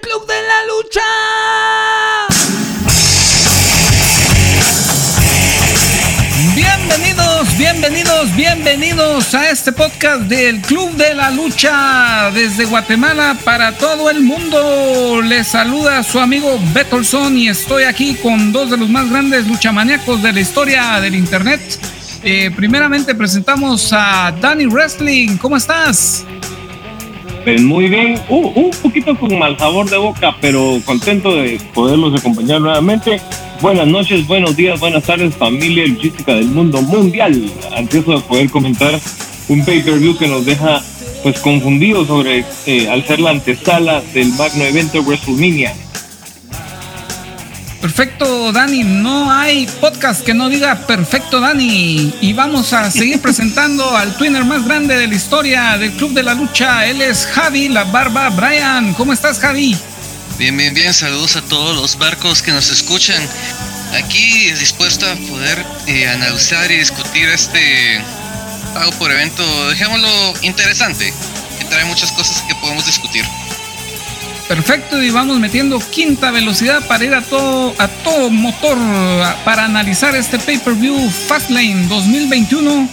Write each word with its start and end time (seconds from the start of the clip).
Club 0.00 0.26
de 0.26 0.42
la 0.42 0.64
Lucha. 0.66 1.00
Bienvenidos, 6.54 7.56
bienvenidos, 7.56 8.36
bienvenidos 8.36 9.34
a 9.34 9.50
este 9.50 9.72
podcast 9.72 10.22
del 10.22 10.60
Club 10.60 10.92
de 10.96 11.14
la 11.14 11.30
Lucha 11.30 12.30
desde 12.32 12.64
Guatemala 12.64 13.36
para 13.44 13.72
todo 13.72 14.10
el 14.10 14.20
mundo. 14.22 15.22
Les 15.22 15.46
saluda 15.46 16.02
su 16.02 16.18
amigo 16.18 16.58
Betolson 16.74 17.36
y 17.38 17.48
estoy 17.48 17.84
aquí 17.84 18.14
con 18.16 18.52
dos 18.52 18.70
de 18.70 18.76
los 18.76 18.88
más 18.88 19.08
grandes 19.08 19.46
luchamaníacos 19.46 20.22
de 20.22 20.32
la 20.32 20.40
historia 20.40 21.00
del 21.00 21.14
internet. 21.14 21.60
Eh, 22.22 22.50
primeramente 22.54 23.14
presentamos 23.14 23.92
a 23.92 24.32
Danny 24.40 24.66
Wrestling. 24.66 25.36
¿Cómo 25.38 25.56
estás? 25.56 26.24
Muy 27.46 27.88
bien, 27.88 28.20
uh, 28.28 28.50
un 28.56 28.70
poquito 28.82 29.16
con 29.16 29.38
mal 29.38 29.56
sabor 29.56 29.88
de 29.88 29.96
boca, 29.96 30.34
pero 30.40 30.80
contento 30.84 31.36
de 31.36 31.60
poderlos 31.72 32.18
acompañar 32.18 32.60
nuevamente. 32.60 33.20
Buenas 33.60 33.86
noches, 33.86 34.26
buenos 34.26 34.56
días, 34.56 34.80
buenas 34.80 35.04
tardes, 35.04 35.32
familia 35.36 35.86
logística 35.86 36.34
del 36.34 36.46
mundo 36.46 36.82
mundial. 36.82 37.48
Ansioso 37.76 38.14
de 38.14 38.20
poder 38.22 38.50
comentar 38.50 38.98
un 39.48 39.64
pay-per-view 39.64 40.18
que 40.18 40.26
nos 40.26 40.44
deja 40.44 40.82
pues 41.22 41.38
confundidos 41.38 42.08
sobre 42.08 42.44
eh, 42.66 42.88
al 42.88 43.04
ser 43.06 43.20
la 43.20 43.30
antesala 43.30 44.02
del 44.12 44.32
magno 44.32 44.64
evento 44.64 45.00
WrestleMania. 45.02 45.72
Perfecto, 47.86 48.50
Dani. 48.50 48.82
No 48.82 49.30
hay 49.30 49.64
podcast 49.80 50.24
que 50.24 50.34
no 50.34 50.48
diga 50.48 50.88
perfecto, 50.88 51.38
Dani. 51.38 52.12
Y 52.20 52.32
vamos 52.32 52.72
a 52.72 52.90
seguir 52.90 53.20
presentando 53.22 53.96
al 53.96 54.16
twinner 54.16 54.44
más 54.44 54.64
grande 54.64 54.96
de 54.96 55.06
la 55.06 55.14
historia 55.14 55.78
del 55.78 55.92
Club 55.92 56.12
de 56.12 56.24
la 56.24 56.34
Lucha. 56.34 56.84
Él 56.84 57.00
es 57.00 57.26
Javi, 57.26 57.68
la 57.68 57.84
barba 57.84 58.28
Brian. 58.30 58.92
¿Cómo 58.94 59.12
estás, 59.12 59.38
Javi? 59.38 59.78
Bien, 60.36 60.56
bien, 60.56 60.74
bien. 60.74 60.92
Saludos 60.92 61.36
a 61.36 61.42
todos 61.42 61.76
los 61.76 61.96
barcos 61.96 62.42
que 62.42 62.50
nos 62.50 62.72
escuchan. 62.72 63.22
Aquí 63.94 64.50
dispuesto 64.50 65.06
a 65.08 65.14
poder 65.14 65.64
eh, 65.86 66.08
analizar 66.08 66.68
y 66.72 66.78
discutir 66.78 67.28
este 67.28 68.00
pago 68.74 68.90
por 68.98 69.12
evento, 69.12 69.44
dejémoslo 69.68 70.34
interesante, 70.42 71.14
que 71.60 71.64
trae 71.66 71.84
muchas 71.84 72.10
cosas 72.10 72.42
que 72.48 72.54
podemos 72.56 72.84
discutir. 72.84 73.24
Perfecto, 74.48 75.02
y 75.02 75.10
vamos 75.10 75.40
metiendo 75.40 75.80
quinta 75.90 76.30
velocidad 76.30 76.86
para 76.86 77.04
ir 77.04 77.14
a 77.14 77.22
todo, 77.22 77.74
a 77.78 77.88
todo 77.88 78.30
motor 78.30 78.78
para 79.44 79.64
analizar 79.64 80.14
este 80.14 80.38
pay-per-view 80.38 81.10
Fastlane 81.10 81.88
2021. 81.88 82.88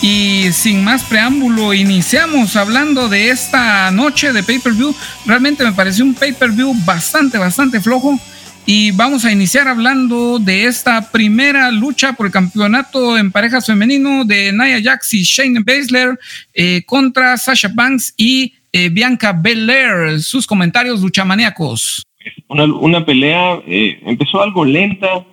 Y 0.00 0.48
sin 0.52 0.82
más 0.82 1.02
preámbulo, 1.04 1.74
iniciamos 1.74 2.56
hablando 2.56 3.10
de 3.10 3.28
esta 3.28 3.90
noche 3.90 4.32
de 4.32 4.42
pay-per-view. 4.42 4.94
Realmente 5.26 5.62
me 5.64 5.72
pareció 5.72 6.06
un 6.06 6.14
pay-per-view 6.14 6.74
bastante, 6.86 7.36
bastante 7.36 7.82
flojo. 7.82 8.18
Y 8.64 8.90
vamos 8.92 9.26
a 9.26 9.32
iniciar 9.32 9.68
hablando 9.68 10.38
de 10.38 10.64
esta 10.64 11.10
primera 11.10 11.70
lucha 11.70 12.14
por 12.14 12.26
el 12.26 12.32
campeonato 12.32 13.18
en 13.18 13.30
parejas 13.30 13.66
femenino 13.66 14.24
de 14.24 14.52
Nia 14.52 14.80
Jax 14.82 15.12
y 15.12 15.22
Shane 15.22 15.60
Baszler 15.60 16.18
eh, 16.54 16.82
contra 16.86 17.36
Sasha 17.36 17.68
Banks 17.74 18.14
y 18.16 18.54
eh, 18.76 18.88
Bianca 18.88 19.32
Belair, 19.32 20.20
sus 20.20 20.48
comentarios 20.48 21.00
luchamaníacos. 21.00 22.02
Una, 22.48 22.64
una 22.64 23.06
pelea 23.06 23.62
eh, 23.68 24.00
empezó 24.04 24.42
algo 24.42 24.64
lenta, 24.64 25.24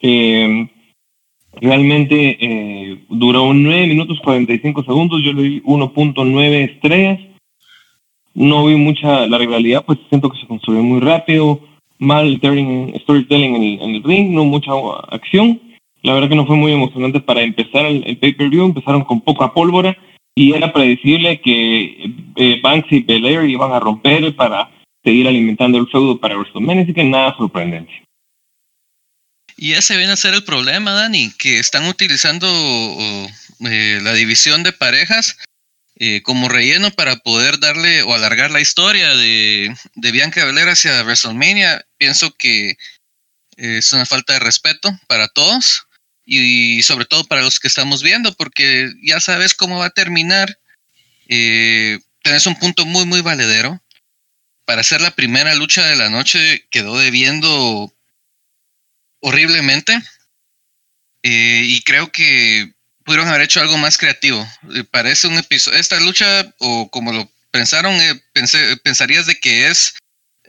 eh, 0.00 0.70
realmente 1.60 3.00
duró 3.08 3.52
9 3.52 3.86
minutos 3.88 4.20
45 4.22 4.84
segundos, 4.84 5.20
yo 5.24 5.32
le 5.32 5.42
di 5.42 5.60
1.9 5.62 6.70
estrellas, 6.70 7.18
no 8.34 8.66
vi 8.66 8.76
mucha 8.76 9.26
la 9.26 9.38
rivalidad, 9.38 9.84
pues 9.84 9.98
siento 10.08 10.30
que 10.30 10.38
se 10.38 10.46
construyó 10.46 10.80
muy 10.80 11.00
rápido, 11.00 11.60
mal 11.98 12.36
storytelling 12.36 13.80
en 13.80 13.94
el, 13.96 14.04
ring, 14.04 14.30
no 14.30 14.44
mucha 14.44 14.70
acción. 15.10 15.60
La 16.04 16.14
verdad 16.14 16.28
que 16.28 16.36
no 16.36 16.46
fue 16.46 16.54
muy 16.54 16.70
emocionante 16.70 17.18
para 17.18 17.42
empezar 17.42 17.86
el, 17.86 18.04
el 18.06 18.18
pay-per-view, 18.18 18.66
empezaron 18.66 19.02
con 19.02 19.20
poca 19.20 19.52
pólvora 19.52 19.98
y 20.34 20.52
era 20.52 20.72
predecible 20.72 21.40
que 21.40 22.12
eh, 22.36 22.60
Banks 22.62 22.92
y 22.92 23.00
Belair 23.00 23.48
iban 23.48 23.72
a 23.72 23.80
romper 23.80 24.34
para 24.36 24.70
seguir 25.02 25.26
alimentando 25.26 25.78
el 25.78 25.88
feudo 25.88 26.20
para 26.20 26.36
WrestleMania, 26.36 26.84
así 26.84 26.94
que 26.94 27.04
nada 27.04 27.36
sorprendente. 27.36 27.92
Y 29.56 29.72
ese 29.72 29.96
viene 29.96 30.12
a 30.12 30.16
ser 30.16 30.34
el 30.34 30.44
problema, 30.44 30.92
Dani, 30.92 31.32
que 31.36 31.58
están 31.58 31.86
utilizando 31.88 32.46
eh, 32.48 33.98
la 34.02 34.14
división 34.14 34.62
de 34.62 34.72
parejas 34.72 35.36
eh, 35.96 36.22
como 36.22 36.48
relleno 36.48 36.92
para 36.92 37.16
poder 37.16 37.58
darle 37.58 38.02
o 38.02 38.14
alargar 38.14 38.52
la 38.52 38.60
historia 38.60 39.16
de, 39.16 39.74
de 39.96 40.12
Bianca 40.12 40.44
Belair 40.44 40.68
hacia 40.68 41.02
WrestleMania. 41.02 41.84
Pienso 41.96 42.32
que 42.38 42.76
es 43.56 43.92
una 43.92 44.06
falta 44.06 44.34
de 44.34 44.38
respeto 44.38 44.90
para 45.08 45.26
todos 45.26 45.87
y 46.30 46.82
sobre 46.82 47.06
todo 47.06 47.24
para 47.24 47.40
los 47.40 47.58
que 47.58 47.68
estamos 47.68 48.02
viendo, 48.02 48.34
porque 48.34 48.92
ya 49.02 49.18
sabes 49.18 49.54
cómo 49.54 49.78
va 49.78 49.86
a 49.86 49.90
terminar. 49.90 50.58
Eh, 51.28 51.98
tenés 52.22 52.46
un 52.46 52.56
punto 52.56 52.84
muy, 52.84 53.06
muy 53.06 53.22
valedero. 53.22 53.82
Para 54.66 54.82
hacer 54.82 55.00
la 55.00 55.12
primera 55.12 55.54
lucha 55.54 55.86
de 55.86 55.96
la 55.96 56.10
noche 56.10 56.66
quedó 56.70 56.98
debiendo 56.98 57.90
horriblemente. 59.20 59.98
Eh, 61.22 61.62
y 61.64 61.80
creo 61.82 62.12
que 62.12 62.74
pudieron 63.04 63.28
haber 63.28 63.40
hecho 63.40 63.60
algo 63.60 63.78
más 63.78 63.96
creativo. 63.96 64.46
Eh, 64.74 64.84
parece 64.84 65.28
un 65.28 65.38
episodio. 65.38 65.78
Esta 65.78 65.98
lucha, 66.00 66.54
o 66.58 66.90
como 66.90 67.12
lo 67.12 67.30
pensaron, 67.50 67.94
eh, 67.94 68.22
pensé, 68.34 68.76
pensarías 68.76 69.24
de 69.24 69.40
que 69.40 69.68
es 69.68 69.94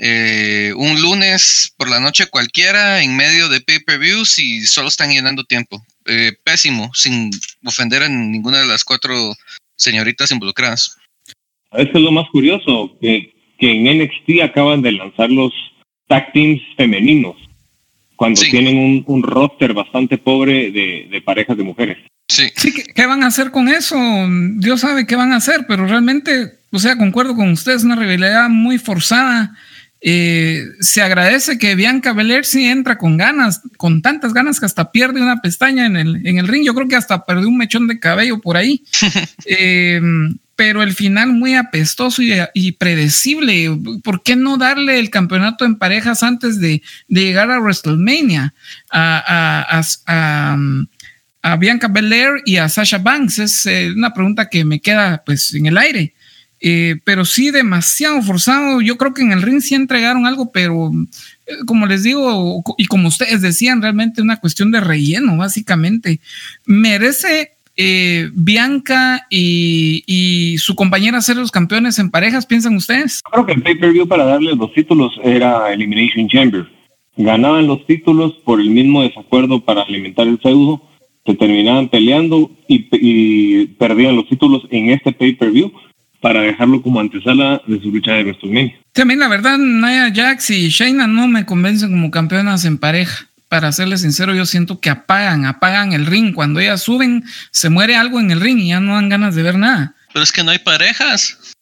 eh, 0.01 0.71
un 0.77 1.01
lunes 1.01 1.73
por 1.75 1.89
la 1.89 1.99
noche 1.99 2.27
cualquiera 2.27 3.03
en 3.03 3.17
medio 3.17 3.49
de 3.49 3.59
pay-per-views 3.59 4.39
y 4.39 4.61
solo 4.61 4.87
están 4.87 5.11
llenando 5.11 5.43
tiempo. 5.43 5.83
Eh, 6.05 6.31
pésimo, 6.43 6.89
sin 6.93 7.29
ofender 7.65 8.03
a 8.03 8.09
ninguna 8.09 8.59
de 8.59 8.65
las 8.65 8.85
cuatro 8.85 9.35
señoritas 9.75 10.31
involucradas. 10.31 10.97
Eso 11.73 11.91
es 11.93 12.01
lo 12.01 12.11
más 12.11 12.29
curioso, 12.31 12.97
que, 13.01 13.33
que 13.59 13.71
en 13.71 13.99
NXT 13.99 14.41
acaban 14.41 14.81
de 14.81 14.93
lanzar 14.93 15.29
los 15.29 15.51
tag 16.07 16.31
teams 16.31 16.61
femeninos, 16.77 17.35
cuando 18.15 18.41
tienen 18.41 18.77
un, 18.77 19.03
un, 19.05 19.21
roster 19.21 19.73
bastante 19.73 20.17
pobre 20.17 20.71
de, 20.71 21.07
de 21.11 21.21
parejas 21.21 21.57
de 21.57 21.63
mujeres. 21.63 21.97
Sí. 22.27 22.49
sí 22.55 22.73
¿qué, 22.73 23.05
van 23.05 23.23
a 23.23 23.27
hacer 23.27 23.51
con 23.51 23.67
eso? 23.67 23.97
Dios 24.55 24.79
sabe 24.79 25.05
qué 25.05 25.15
van 25.15 25.33
a 25.33 25.37
hacer, 25.37 25.65
pero 25.67 25.85
realmente, 25.85 26.53
o 26.71 26.79
sea, 26.79 26.97
concuerdo 26.97 27.35
con 27.35 27.51
ustedes, 27.51 27.83
una 27.83 27.95
rivalidad 27.95 28.49
muy 28.49 28.77
forzada 28.77 29.55
eh, 30.01 30.65
se 30.79 31.01
agradece 31.01 31.57
que 31.57 31.75
Bianca 31.75 32.13
Belair 32.13 32.45
sí 32.45 32.65
entra 32.65 32.97
con 32.97 33.17
ganas, 33.17 33.61
con 33.77 34.01
tantas 34.01 34.33
ganas 34.33 34.59
que 34.59 34.65
hasta 34.65 34.91
pierde 34.91 35.21
una 35.21 35.41
pestaña 35.41 35.85
en 35.85 35.97
el, 35.97 36.25
en 36.25 36.37
el 36.37 36.47
ring. 36.47 36.65
Yo 36.65 36.73
creo 36.73 36.87
que 36.87 36.95
hasta 36.95 37.25
perdió 37.25 37.47
un 37.47 37.57
mechón 37.57 37.87
de 37.87 37.99
cabello 37.99 38.39
por 38.39 38.57
ahí. 38.57 38.83
Eh, 39.45 39.99
pero 40.59 40.83
el 40.83 40.93
final 40.93 41.31
muy 41.31 41.55
apestoso 41.55 42.21
y, 42.21 42.71
predecible. 42.73 43.79
¿Por 44.03 44.23
qué 44.23 44.35
no 44.35 44.57
darle 44.57 44.99
el 44.99 45.09
campeonato 45.09 45.63
en 45.63 45.77
parejas 45.77 46.21
antes 46.21 46.59
de, 46.59 46.81
llegar 47.07 47.49
a 47.49 47.61
WrestleMania? 47.61 48.53
A, 48.91 49.81
a, 51.41 51.55
Bianca 51.55 51.87
Belair 51.87 52.41
y 52.45 52.57
a 52.57 52.67
Sasha 52.67 52.97
Banks. 52.97 53.39
Es 53.39 53.65
eh, 53.67 53.93
una 53.95 54.13
pregunta 54.13 54.49
que 54.49 54.65
me 54.65 54.81
queda 54.81 55.23
pues 55.25 55.53
en 55.53 55.65
el 55.65 55.77
aire. 55.77 56.13
Eh, 56.61 56.97
pero 57.03 57.25
sí 57.25 57.51
demasiado 57.51 58.21
forzado. 58.21 58.81
Yo 58.81 58.97
creo 58.97 59.13
que 59.13 59.21
en 59.21 59.31
el 59.31 59.41
ring 59.41 59.61
sí 59.61 59.75
entregaron 59.75 60.25
algo, 60.25 60.51
pero 60.51 60.91
eh, 61.45 61.53
como 61.65 61.85
les 61.85 62.03
digo, 62.03 62.63
y 62.77 62.85
como 62.85 63.07
ustedes 63.07 63.41
decían, 63.41 63.81
realmente 63.81 64.21
una 64.21 64.37
cuestión 64.37 64.71
de 64.71 64.81
relleno, 64.81 65.37
básicamente. 65.37 66.19
¿Merece 66.65 67.51
eh, 67.77 68.29
Bianca 68.33 69.25
y, 69.29 70.57
su 70.57 70.75
compañera 70.75 71.21
ser 71.21 71.37
los 71.37 71.51
campeones 71.51 71.97
en 71.99 72.11
parejas, 72.11 72.45
piensan 72.45 72.75
ustedes? 72.75 73.21
Creo 73.31 73.45
que 73.45 73.53
el 73.53 73.61
pay-per-view 73.61 74.07
para 74.07 74.25
darle 74.25 74.53
los 74.55 74.73
títulos 74.73 75.13
era 75.23 75.71
Elimination 75.71 76.27
Chamber. 76.27 76.67
Ganaban 77.15 77.67
los 77.67 77.85
títulos 77.85 78.33
por 78.43 78.59
el 78.59 78.69
mismo 78.69 79.03
desacuerdo 79.03 79.63
para 79.63 79.83
alimentar 79.83 80.27
el 80.27 80.39
feudo, 80.39 80.81
se 81.25 81.35
terminaban 81.35 81.89
peleando 81.89 82.51
y, 82.67 82.87
y 82.91 83.67
perdían 83.67 84.15
los 84.15 84.27
títulos 84.27 84.63
en 84.71 84.89
este 84.89 85.11
pay-per-view 85.11 85.71
para 86.21 86.41
dejarlo 86.41 86.81
como 86.81 86.99
antesala 86.99 87.61
de 87.65 87.79
su 87.79 87.91
lucha 87.91 88.13
de 88.13 88.23
WrestleMania. 88.23 88.79
También 88.93 89.19
la 89.19 89.27
verdad, 89.27 89.57
Nia 89.57 90.11
Jax 90.13 90.49
y 90.49 90.69
Shayna 90.69 91.07
no 91.07 91.27
me 91.27 91.45
convencen 91.45 91.91
como 91.91 92.11
campeonas 92.11 92.65
en 92.65 92.77
pareja. 92.77 93.27
Para 93.47 93.71
serles 93.71 94.01
sincero, 94.01 94.35
yo 94.35 94.45
siento 94.45 94.79
que 94.79 94.91
apagan, 94.91 95.45
apagan 95.45 95.93
el 95.93 96.05
ring. 96.05 96.35
Cuando 96.35 96.59
ellas 96.59 96.83
suben, 96.83 97.23
se 97.51 97.69
muere 97.69 97.95
algo 97.95 98.19
en 98.19 98.29
el 98.29 98.41
ring 98.41 98.59
y 98.59 98.69
ya 98.69 98.79
no 98.79 98.93
dan 98.93 99.09
ganas 99.09 99.33
de 99.33 99.41
ver 99.41 99.57
nada. 99.57 99.95
Pero 100.13 100.23
es 100.23 100.31
que 100.31 100.43
no 100.43 100.51
hay 100.51 100.59
parejas. 100.59 101.55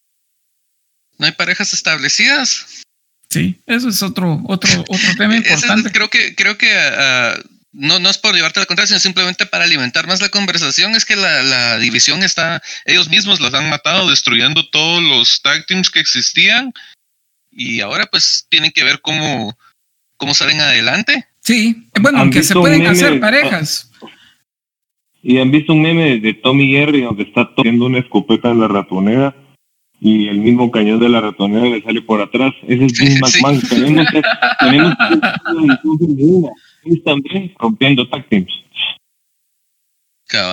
No 1.17 1.25
hay 1.25 1.31
parejas 1.31 1.73
establecidas. 1.73 2.83
Sí, 3.29 3.61
eso 3.65 3.89
es 3.89 4.03
otro, 4.03 4.41
otro, 4.47 4.69
otro 4.81 5.15
tema 5.17 5.35
importante. 5.37 5.91
creo 5.91 6.09
que, 6.09 6.35
creo 6.35 6.57
que 6.57 6.67
uh, 6.67 7.56
no, 7.77 7.99
no 7.99 8.09
es 8.09 8.17
por 8.17 8.33
llevarte 8.33 8.59
la 8.59 8.65
contraria, 8.65 8.87
sino 8.87 8.99
simplemente 8.99 9.45
para 9.45 9.63
alimentar 9.63 10.07
más 10.07 10.19
la 10.19 10.29
conversación. 10.29 10.95
Es 10.95 11.05
que 11.05 11.15
la, 11.15 11.77
división 11.77 12.23
está, 12.23 12.61
ellos 12.85 13.07
mismos 13.07 13.39
los 13.39 13.53
han 13.53 13.69
matado, 13.69 14.09
destruyendo 14.09 14.67
todos 14.69 15.01
los 15.03 15.41
tag 15.43 15.65
teams 15.67 15.91
que 15.91 15.99
existían. 15.99 16.73
y 17.51 17.81
ahora 17.81 18.07
pues 18.07 18.47
tienen 18.49 18.71
que 18.71 18.83
ver 18.83 18.99
cómo, 19.01 19.55
cómo 20.17 20.33
salen 20.33 20.59
adelante. 20.59 21.27
Sí, 21.41 21.87
bueno, 22.01 22.19
aunque 22.19 22.41
se 22.41 22.55
pueden 22.55 22.87
hacer 22.87 23.19
parejas. 23.19 23.91
Y 25.21 25.37
han 25.37 25.51
visto 25.51 25.73
un 25.73 25.81
meme 25.81 26.19
de 26.19 26.33
Tommy 26.33 26.71
Jerry 26.71 27.01
donde 27.01 27.23
está 27.23 27.53
teniendo 27.55 27.85
una 27.85 27.99
escopeta 27.99 28.49
en 28.49 28.59
la 28.59 28.67
ratonera 28.67 29.35
y 29.99 30.27
el 30.27 30.39
mismo 30.39 30.69
cañón 30.71 30.99
de 30.99 31.09
la 31.09 31.21
ratonera 31.21 31.65
le 31.65 31.81
sale 31.81 32.01
por 32.01 32.21
atrás. 32.21 32.53
Ese 32.67 32.85
es 32.85 32.93
Jim 32.99 33.19
McMahon. 33.19 33.61
Tenemos, 33.61 34.05
tenemos 34.59 36.51
también 37.03 37.53
rompiendo 37.59 38.07
tag 38.09 38.25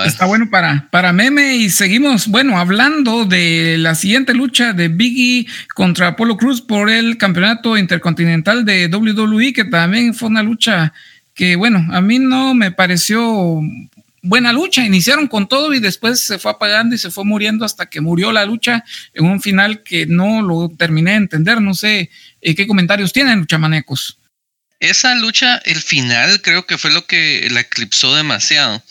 Está 0.06 0.26
bueno 0.26 0.48
para, 0.50 0.88
para 0.92 1.12
meme 1.12 1.56
y 1.56 1.68
seguimos, 1.68 2.28
bueno, 2.28 2.58
hablando 2.58 3.24
de 3.24 3.76
la 3.76 3.96
siguiente 3.96 4.32
lucha 4.32 4.72
de 4.72 4.86
Biggie 4.86 5.48
contra 5.74 6.08
Apolo 6.08 6.36
Cruz 6.36 6.60
por 6.62 6.88
el 6.88 7.18
campeonato 7.18 7.76
intercontinental 7.76 8.64
de 8.64 8.86
WWE, 8.86 9.52
que 9.52 9.64
también 9.64 10.14
fue 10.14 10.28
una 10.28 10.44
lucha 10.44 10.92
que, 11.34 11.56
bueno, 11.56 11.84
a 11.90 12.00
mí 12.00 12.20
no 12.20 12.54
me 12.54 12.70
pareció 12.70 13.60
buena 14.22 14.52
lucha. 14.52 14.86
Iniciaron 14.86 15.26
con 15.26 15.48
todo 15.48 15.74
y 15.74 15.80
después 15.80 16.20
se 16.20 16.38
fue 16.38 16.52
apagando 16.52 16.94
y 16.94 16.98
se 16.98 17.10
fue 17.10 17.24
muriendo 17.24 17.64
hasta 17.64 17.86
que 17.86 18.00
murió 18.00 18.30
la 18.30 18.44
lucha 18.44 18.84
en 19.12 19.26
un 19.26 19.40
final 19.40 19.82
que 19.82 20.06
no 20.06 20.40
lo 20.42 20.68
terminé 20.68 21.12
de 21.12 21.16
entender. 21.16 21.60
No 21.60 21.74
sé 21.74 22.10
eh, 22.40 22.54
qué 22.54 22.68
comentarios 22.68 23.12
tienen, 23.12 23.44
chamanecos. 23.46 24.18
Esa 24.84 25.14
lucha, 25.14 25.58
el 25.64 25.80
final, 25.80 26.42
creo 26.42 26.66
que 26.66 26.78
fue 26.78 26.90
lo 26.90 27.06
que 27.06 27.48
la 27.50 27.60
eclipsó 27.60 28.14
demasiado 28.14 28.82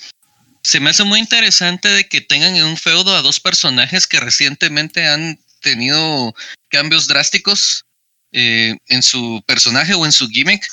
se 0.64 0.80
me 0.80 0.90
hace 0.90 1.04
muy 1.04 1.20
interesante 1.20 1.90
de 1.90 2.08
que 2.08 2.22
tengan 2.22 2.56
en 2.56 2.64
un 2.64 2.78
feudo 2.78 3.16
a 3.16 3.22
dos 3.22 3.40
personajes 3.40 4.08
que 4.08 4.20
recientemente 4.20 5.06
han 5.08 5.38
tenido 5.60 6.34
cambios 6.70 7.08
drásticos 7.08 7.86
eh, 8.32 8.78
en 8.88 9.04
su 9.04 9.44
personaje 9.46 9.94
o 9.94 10.06
en 10.06 10.12
su 10.14 10.28
gimmick. 10.30 10.66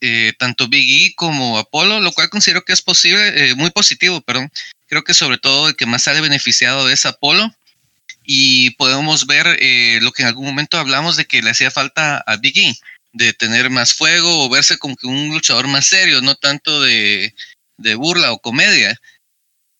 Eh, 0.00 0.32
tanto 0.38 0.68
Big 0.68 1.06
E 1.06 1.14
como 1.14 1.58
Apolo, 1.58 2.00
lo 2.00 2.12
cual 2.12 2.28
considero 2.28 2.64
que 2.64 2.72
es 2.72 2.82
posible, 2.82 3.50
eh, 3.50 3.54
muy 3.54 3.70
positivo, 3.70 4.20
perdón. 4.20 4.52
Creo 4.86 5.02
que 5.02 5.14
sobre 5.14 5.38
todo 5.38 5.68
el 5.68 5.76
que 5.76 5.86
más 5.86 6.02
sale 6.02 6.20
beneficiado 6.20 6.90
es 6.90 7.06
Apolo. 7.06 7.54
Y 8.26 8.70
podemos 8.72 9.26
ver 9.26 9.44
lo 10.02 10.12
que 10.12 10.22
en 10.22 10.28
algún 10.28 10.46
momento 10.46 10.78
hablamos 10.78 11.16
de 11.16 11.26
que 11.26 11.42
le 11.42 11.50
hacía 11.50 11.70
falta 11.70 12.24
a 12.26 12.36
Big 12.36 12.58
E, 12.58 12.74
de 13.14 13.32
tener 13.32 13.70
más 13.70 13.94
fuego 13.94 14.44
o 14.44 14.50
verse 14.50 14.76
como 14.76 14.96
un 15.04 15.30
luchador 15.30 15.68
más 15.68 15.86
serio, 15.86 16.20
no 16.20 16.34
tanto 16.34 16.82
de, 16.82 17.34
de 17.78 17.94
burla 17.94 18.32
o 18.32 18.40
comedia. 18.40 19.00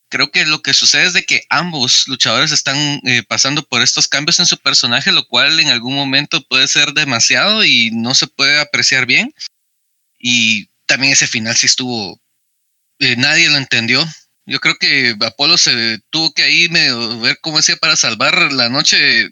Creo 0.08 0.30
que 0.30 0.46
lo 0.46 0.62
que 0.62 0.72
sucede 0.72 1.06
es 1.06 1.12
de 1.12 1.24
que 1.24 1.42
ambos 1.50 2.06
luchadores 2.06 2.52
están 2.52 3.00
eh, 3.04 3.24
pasando 3.28 3.66
por 3.66 3.82
estos 3.82 4.06
cambios 4.06 4.38
en 4.38 4.46
su 4.46 4.56
personaje, 4.58 5.10
lo 5.10 5.26
cual 5.26 5.58
en 5.58 5.68
algún 5.68 5.96
momento 5.96 6.46
puede 6.46 6.68
ser 6.68 6.92
demasiado 6.92 7.64
y 7.64 7.90
no 7.90 8.14
se 8.14 8.28
puede 8.28 8.60
apreciar 8.60 9.06
bien. 9.06 9.34
Y 10.18 10.68
también 10.86 11.12
ese 11.12 11.26
final 11.26 11.56
sí 11.56 11.66
estuvo, 11.66 12.20
eh, 13.00 13.16
nadie 13.16 13.50
lo 13.50 13.56
entendió. 13.56 14.06
Yo 14.46 14.60
creo 14.60 14.76
que 14.76 15.16
Apolo 15.20 15.58
se 15.58 15.98
tuvo 16.10 16.32
que 16.32 16.44
ahí 16.44 16.68
medio 16.68 17.18
ver 17.18 17.38
cómo 17.40 17.58
hacía 17.58 17.76
para 17.76 17.96
salvar 17.96 18.52
la 18.52 18.68
noche 18.68 19.30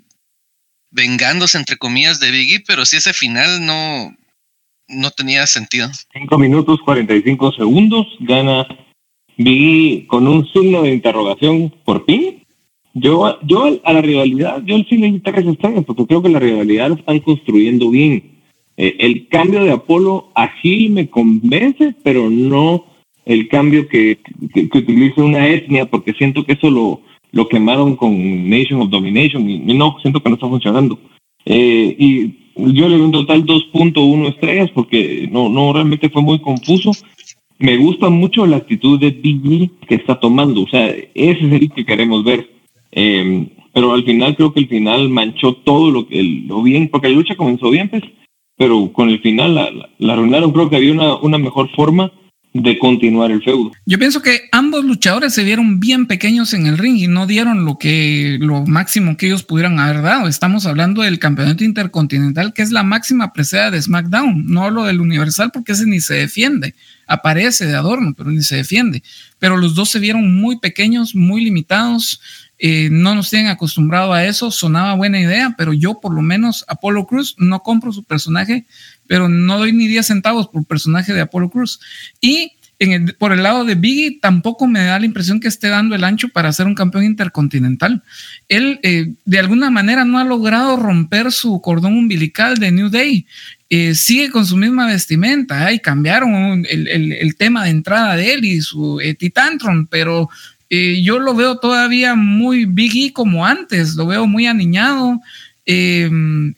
vengándose 0.92 1.58
entre 1.58 1.76
comillas 1.76 2.20
de 2.20 2.30
Biggie, 2.30 2.62
pero 2.66 2.84
si 2.84 2.98
ese 2.98 3.12
final 3.12 3.64
no, 3.66 4.14
no 4.88 5.10
tenía 5.10 5.46
sentido. 5.46 5.88
5 6.12 6.38
minutos 6.38 6.78
45 6.84 7.52
segundos, 7.52 8.06
gana 8.20 8.66
Biggie 9.36 10.06
con 10.06 10.28
un 10.28 10.46
signo 10.52 10.82
de 10.82 10.92
interrogación 10.92 11.72
por 11.84 12.04
fin. 12.04 12.44
Yo, 12.94 13.38
yo 13.42 13.80
a 13.84 13.92
la 13.92 14.02
rivalidad, 14.02 14.62
yo 14.64 14.76
sí 14.88 14.98
le 14.98 15.12
quité 15.12 15.30
estrellas 15.30 15.84
porque 15.86 16.06
creo 16.06 16.22
que 16.22 16.28
la 16.28 16.38
rivalidad 16.38 16.90
la 16.90 16.96
están 16.96 17.20
construyendo 17.20 17.90
bien. 17.90 18.32
Eh, 18.76 18.96
el 19.00 19.28
cambio 19.28 19.64
de 19.64 19.72
Apolo 19.72 20.30
así 20.34 20.88
me 20.90 21.08
convence, 21.08 21.94
pero 22.02 22.28
no 22.28 22.84
el 23.24 23.48
cambio 23.48 23.88
que, 23.88 24.18
que, 24.52 24.68
utilice 24.78 25.20
una 25.20 25.46
etnia, 25.46 25.86
porque 25.86 26.12
siento 26.12 26.44
que 26.44 26.54
eso 26.54 26.70
lo, 26.70 27.00
lo 27.32 27.48
quemaron 27.48 27.96
con 27.96 28.48
Nation 28.48 28.80
of 28.82 28.90
Domination 28.90 29.48
y, 29.48 29.58
no, 29.74 29.96
siento 30.00 30.22
que 30.22 30.28
no 30.28 30.36
está 30.36 30.48
funcionando. 30.48 30.98
Eh, 31.44 31.96
y 31.98 32.34
yo 32.56 32.88
le 32.88 32.96
doy 32.96 33.06
un 33.06 33.12
total 33.12 33.44
2.1 33.44 34.28
estrellas 34.28 34.70
porque 34.74 35.28
no, 35.32 35.48
no 35.48 35.72
realmente 35.72 36.10
fue 36.10 36.22
muy 36.22 36.38
confuso. 36.40 36.92
Me 37.58 37.76
gusta 37.76 38.10
mucho 38.10 38.46
la 38.46 38.58
actitud 38.58 38.98
de 39.00 39.10
Big 39.10 39.70
que 39.88 39.94
está 39.94 40.20
tomando, 40.20 40.62
o 40.62 40.68
sea, 40.68 40.88
ese 40.88 41.06
es 41.14 41.52
el 41.52 41.70
que 41.70 41.84
queremos 41.84 42.24
ver. 42.24 42.50
Em, 42.90 43.48
pero 43.72 43.92
al 43.94 44.04
final 44.04 44.36
creo 44.36 44.52
que 44.52 44.60
el 44.60 44.68
final 44.68 45.08
manchó 45.08 45.54
todo 45.54 45.90
lo, 45.90 46.06
que 46.06 46.22
lo 46.22 46.62
bien, 46.62 46.88
porque 46.88 47.08
la 47.08 47.14
lucha 47.14 47.36
comenzó 47.36 47.70
bien, 47.70 47.88
pues, 47.88 48.02
pero 48.56 48.92
con 48.92 49.08
el 49.08 49.20
final 49.20 49.54
la, 49.54 49.70
la, 49.98 50.12
arruinaron. 50.12 50.52
Creo 50.52 50.68
que 50.68 50.76
había 50.76 50.92
una, 50.92 51.14
una 51.16 51.38
mejor 51.38 51.70
forma 51.70 52.12
de 52.54 52.78
continuar 52.78 53.30
el 53.30 53.42
feudo. 53.42 53.72
Yo 53.86 53.98
pienso 53.98 54.20
que 54.20 54.48
ambos 54.52 54.84
luchadores 54.84 55.32
se 55.32 55.42
vieron 55.42 55.80
bien 55.80 56.06
pequeños 56.06 56.52
en 56.52 56.66
el 56.66 56.76
ring 56.76 56.96
y 56.98 57.06
no 57.06 57.26
dieron 57.26 57.64
lo 57.64 57.78
que 57.78 58.36
lo 58.40 58.66
máximo 58.66 59.16
que 59.16 59.26
ellos 59.26 59.42
pudieran 59.42 59.78
haber 59.78 60.02
dado. 60.02 60.28
Estamos 60.28 60.66
hablando 60.66 61.02
del 61.02 61.18
campeonato 61.18 61.64
intercontinental, 61.64 62.52
que 62.52 62.62
es 62.62 62.70
la 62.70 62.82
máxima 62.82 63.32
presea 63.32 63.70
de 63.70 63.80
SmackDown, 63.80 64.46
no 64.46 64.70
lo 64.70 64.84
del 64.84 65.00
Universal 65.00 65.50
porque 65.52 65.72
ese 65.72 65.86
ni 65.86 66.00
se 66.00 66.14
defiende. 66.14 66.74
Aparece 67.06 67.66
de 67.66 67.74
adorno, 67.74 68.14
pero 68.14 68.30
ni 68.30 68.42
se 68.42 68.56
defiende. 68.56 69.02
Pero 69.38 69.56
los 69.56 69.74
dos 69.74 69.90
se 69.90 69.98
vieron 69.98 70.34
muy 70.34 70.58
pequeños, 70.58 71.14
muy 71.14 71.42
limitados. 71.42 72.20
Eh, 72.58 72.90
no 72.92 73.14
nos 73.14 73.30
tienen 73.30 73.48
acostumbrado 73.48 74.12
a 74.12 74.24
eso, 74.24 74.50
sonaba 74.50 74.94
buena 74.94 75.20
idea, 75.20 75.54
pero 75.58 75.72
yo 75.72 76.00
por 76.00 76.14
lo 76.14 76.22
menos 76.22 76.64
Apolo 76.68 77.06
Cruz 77.06 77.34
no 77.38 77.60
compro 77.60 77.92
su 77.92 78.04
personaje 78.04 78.66
pero 79.06 79.28
no 79.28 79.58
doy 79.58 79.72
ni 79.72 79.88
10 79.88 80.06
centavos 80.06 80.48
por 80.48 80.64
personaje 80.64 81.12
de 81.12 81.20
Apollo 81.20 81.50
Cruz. 81.50 81.80
Y 82.20 82.52
por 83.18 83.32
el 83.32 83.42
lado 83.42 83.64
de 83.64 83.74
Biggie, 83.74 84.18
tampoco 84.20 84.66
me 84.66 84.84
da 84.84 84.98
la 84.98 85.06
impresión 85.06 85.40
que 85.40 85.48
esté 85.48 85.68
dando 85.68 85.94
el 85.94 86.04
ancho 86.04 86.28
para 86.28 86.52
ser 86.52 86.66
un 86.66 86.74
campeón 86.74 87.04
intercontinental. 87.04 88.02
Él, 88.48 88.80
eh, 88.82 89.12
de 89.24 89.38
alguna 89.38 89.70
manera, 89.70 90.04
no 90.04 90.18
ha 90.18 90.24
logrado 90.24 90.76
romper 90.76 91.30
su 91.32 91.60
cordón 91.60 91.96
umbilical 91.96 92.58
de 92.58 92.72
New 92.72 92.88
Day. 92.88 93.26
Eh, 93.70 93.94
sigue 93.94 94.30
con 94.30 94.46
su 94.46 94.56
misma 94.56 94.86
vestimenta 94.86 95.72
y 95.72 95.78
cambiaron 95.78 96.64
el, 96.68 97.36
tema 97.36 97.64
de 97.64 97.70
entrada 97.70 98.16
de 98.16 98.34
él 98.34 98.44
y 98.44 98.60
su 98.60 99.00
eh, 99.00 99.14
Titantron, 99.14 99.86
pero 99.86 100.28
yo 100.70 101.18
lo 101.18 101.34
veo 101.34 101.58
todavía 101.58 102.14
muy 102.14 102.64
Biggie 102.64 103.12
como 103.12 103.44
antes, 103.44 103.94
lo 103.94 104.06
veo 104.06 104.26
muy 104.26 104.46
aniñado. 104.46 105.20
Eh, 105.64 106.10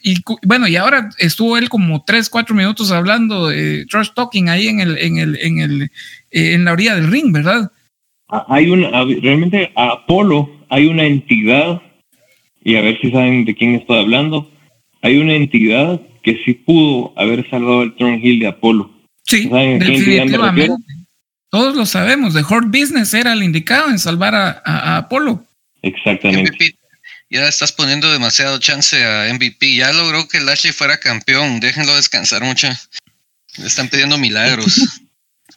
y 0.03 0.17
bueno, 0.47 0.67
y 0.67 0.77
ahora 0.77 1.11
estuvo 1.19 1.59
él 1.59 1.69
como 1.69 2.05
tres, 2.07 2.31
cuatro 2.31 2.55
minutos 2.55 2.91
hablando 2.91 3.49
de 3.49 3.85
trash 3.91 4.11
talking 4.15 4.49
ahí 4.49 4.69
en 4.69 4.81
el, 4.81 4.97
en 4.99 5.19
el, 5.19 5.39
en 5.41 5.59
el, 5.59 5.83
eh, 6.31 6.55
en 6.55 6.65
la 6.65 6.73
orilla 6.73 6.95
del 6.95 7.11
ring, 7.11 7.33
¿verdad? 7.33 7.71
Ah, 8.29 8.47
hay 8.49 8.71
una, 8.71 8.91
realmente 8.91 9.71
a 9.77 9.91
Apolo 9.93 10.51
hay 10.71 10.87
una 10.87 11.05
entidad, 11.05 11.83
y 12.65 12.77
a 12.77 12.81
ver 12.81 12.99
si 13.01 13.11
saben 13.11 13.45
de 13.45 13.55
quién 13.55 13.75
estoy 13.75 13.99
hablando, 13.99 14.51
hay 15.03 15.19
una 15.19 15.35
entidad 15.35 16.01
que 16.23 16.41
sí 16.45 16.55
pudo 16.55 17.13
haber 17.17 17.49
salvado 17.51 17.83
el 17.83 17.95
Hill 17.99 18.41
de 18.41 18.47
Apolo. 18.47 18.91
Sí, 19.23 19.49
definitivamente. 19.49 20.75
Todos 21.51 21.77
lo 21.77 21.87
sabemos, 21.87 22.35
The 22.35 22.43
Horde 22.43 22.81
Business 22.81 23.15
era 23.15 23.35
el 23.35 23.43
indicado 23.43 23.91
en 23.91 23.99
salvar 23.99 24.35
a, 24.35 24.63
a 24.65 24.97
Apolo. 24.97 25.45
Exactamente 25.83 26.75
ya 27.35 27.49
estás 27.49 27.73
poniendo 27.73 28.13
demasiado 28.13 28.59
chance 28.59 29.03
a 29.05 29.33
MVP. 29.33 29.75
Ya 29.75 29.93
logró 29.93 30.29
que 30.29 30.41
Lashley 30.41 30.73
fuera 30.73 30.99
campeón. 30.99 31.59
Déjenlo 31.59 31.97
descansar 31.97 32.45
mucho. 32.45 32.69
Le 33.57 33.67
están 33.67 33.89
pidiendo 33.89 34.19
milagros. 34.19 35.01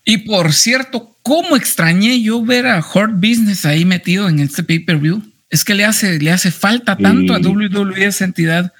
Y 0.04 0.20
por 0.20 0.54
cierto, 0.54 1.18
¿cómo 1.22 1.56
extrañé 1.56 2.22
yo 2.22 2.44
ver 2.44 2.66
a 2.66 2.80
Hurt 2.80 3.16
Business 3.16 3.66
ahí 3.66 3.86
metido 3.86 4.30
en 4.30 4.40
este 4.40 4.64
pay-per-view? 4.64 5.22
Es 5.50 5.64
que 5.64 5.76
le 5.76 5.86
hace, 5.86 6.18
le 6.18 6.32
hace 6.32 6.50
falta 6.50 6.98
tanto 6.98 7.34
a 7.34 7.40
WWE 7.40 8.06
esa 8.06 8.26
entidad. 8.26 8.74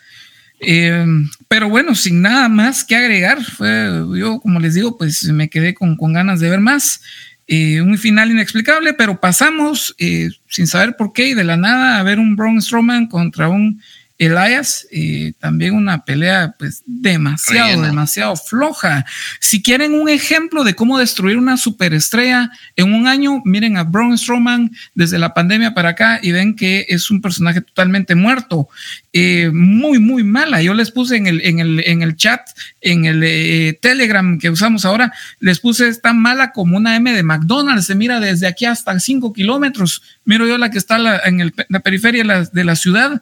Eh, 0.60 1.06
pero 1.48 1.70
bueno, 1.70 1.96
sin 1.96 2.22
nada 2.22 2.50
más 2.50 2.84
que 2.84 2.96
agregar, 2.96 3.44
fue, 3.44 3.90
yo 4.18 4.40
como 4.40 4.60
les 4.60 4.74
digo, 4.74 4.98
pues 4.98 5.24
me 5.26 5.50
quedé 5.50 5.74
con, 5.74 5.98
con 5.98 6.14
ganas 6.14 6.40
de 6.40 6.50
ver 6.50 6.62
más. 6.62 7.02
Eh, 7.50 7.82
un 7.82 7.98
final 7.98 8.30
inexplicable, 8.30 8.94
pero 8.94 9.22
pasamos 9.22 9.96
eh, 10.00 10.30
sin 10.50 10.68
saber 10.68 10.98
por 10.98 11.14
qué 11.14 11.30
y 11.30 11.34
de 11.34 11.46
la 11.46 11.56
nada 11.56 11.98
a 11.98 12.04
ver 12.04 12.20
un 12.20 12.36
Braun 12.36 12.62
Strowman 12.62 13.08
contra 13.08 13.48
un 13.48 13.82
Elias, 14.18 14.88
eh, 14.92 15.34
también 15.40 15.76
una 15.76 16.04
pelea 16.04 16.56
pues 16.58 16.82
demasiado, 16.86 17.82
demasiado 17.84 18.36
floja. 18.36 19.06
Si 19.40 19.62
quieren 19.62 19.94
un 19.94 20.10
ejemplo 20.10 20.64
de 20.64 20.74
cómo 20.74 20.98
destruir 20.98 21.38
una 21.38 21.56
superestrella 21.58 22.50
en 22.76 22.94
un 22.94 23.08
año, 23.08 23.42
miren 23.46 23.78
a 23.78 23.84
Braun 23.84 24.18
Strowman 24.18 24.72
desde 24.96 25.20
la 25.20 25.34
pandemia 25.36 25.76
para 25.76 25.90
acá 25.90 26.20
y 26.22 26.32
ven 26.32 26.56
que 26.56 26.88
es 26.90 27.12
un 27.12 27.22
personaje 27.22 27.62
totalmente 27.62 28.16
muerto, 28.16 28.70
eh, 29.14 29.52
muy, 29.54 30.00
muy 30.00 30.24
mala. 30.24 30.62
Yo 30.64 30.74
les 30.74 30.92
puse 30.92 31.16
en 31.16 31.28
el, 31.28 31.42
en 31.46 31.60
el, 31.60 31.84
en 31.86 32.02
el 32.02 32.16
chat, 32.16 32.42
en 32.82 33.06
el 33.06 33.22
eh, 33.24 33.78
Telegram 33.82 34.40
que 34.40 34.50
usamos 34.50 34.84
ahora, 34.86 35.14
les 35.40 35.60
puse 35.60 35.94
tan 35.96 36.20
mala 36.20 36.52
como 36.52 36.78
una 36.78 36.96
M 36.96 37.14
de 37.14 37.24
McDonald's, 37.24 37.86
se 37.86 37.96
mira 37.96 38.20
desde 38.20 38.48
aquí 38.48 38.66
hasta 38.66 39.00
5 39.00 39.32
kilómetros. 39.34 40.02
Miro 40.26 40.48
yo 40.48 40.58
la 40.58 40.72
que 40.72 40.78
está 40.80 40.98
en 41.26 41.54
la 41.70 41.80
periferia 41.82 42.24
de 42.52 42.64
la 42.64 42.76
ciudad. 42.76 43.22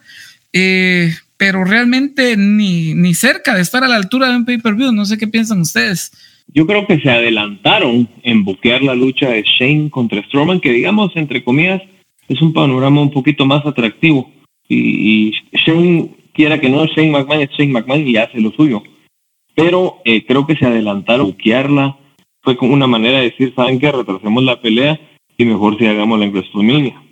Eh, 0.57 1.13
pero 1.35 1.65
realmente 1.65 2.37
ni, 2.37 2.93
ni 2.93 3.13
cerca 3.13 3.53
de 3.53 3.61
estar 3.61 3.83
a 3.83 3.89
la 3.89 3.97
altura 3.97 4.29
de 4.29 4.37
un 4.37 4.45
pay-per-view. 4.45 4.93
No 4.93 5.03
sé 5.03 5.17
qué 5.17 5.27
piensan 5.27 5.59
ustedes. 5.59 6.11
Yo 6.47 6.65
creo 6.65 6.87
que 6.87 6.99
se 7.01 7.09
adelantaron 7.09 8.07
en 8.23 8.45
buquear 8.45 8.81
la 8.81 8.95
lucha 8.95 9.29
de 9.29 9.43
Shane 9.43 9.89
contra 9.89 10.23
Strowman, 10.23 10.61
que 10.61 10.71
digamos, 10.71 11.11
entre 11.15 11.43
comillas, 11.43 11.81
es 12.29 12.41
un 12.41 12.53
panorama 12.53 13.01
un 13.01 13.11
poquito 13.11 13.45
más 13.45 13.65
atractivo. 13.65 14.31
Y, 14.69 15.33
Shane, 15.51 16.15
quiera 16.33 16.59
que 16.59 16.69
no, 16.69 16.85
Shane 16.85 17.11
McMahon 17.11 17.41
es 17.41 17.49
Shane 17.49 17.73
McMahon 17.73 18.07
y 18.07 18.15
hace 18.15 18.39
lo 18.39 18.51
suyo. 18.51 18.81
Pero 19.55 19.97
eh, 20.05 20.25
creo 20.25 20.47
que 20.47 20.55
se 20.55 20.65
adelantaron 20.65 21.27
buquearla. 21.27 21.97
Fue 22.41 22.55
como 22.55 22.73
una 22.73 22.87
manera 22.87 23.19
de 23.19 23.31
decir, 23.31 23.53
¿saben 23.55 23.79
qué? 23.79 23.91
Retrasemos 23.91 24.43
la 24.43 24.61
pelea 24.61 24.99
y 25.37 25.43
mejor 25.43 25.77
si 25.77 25.85
hagamos 25.85 26.17
la 26.17 26.27
WrestleMania. 26.27 27.04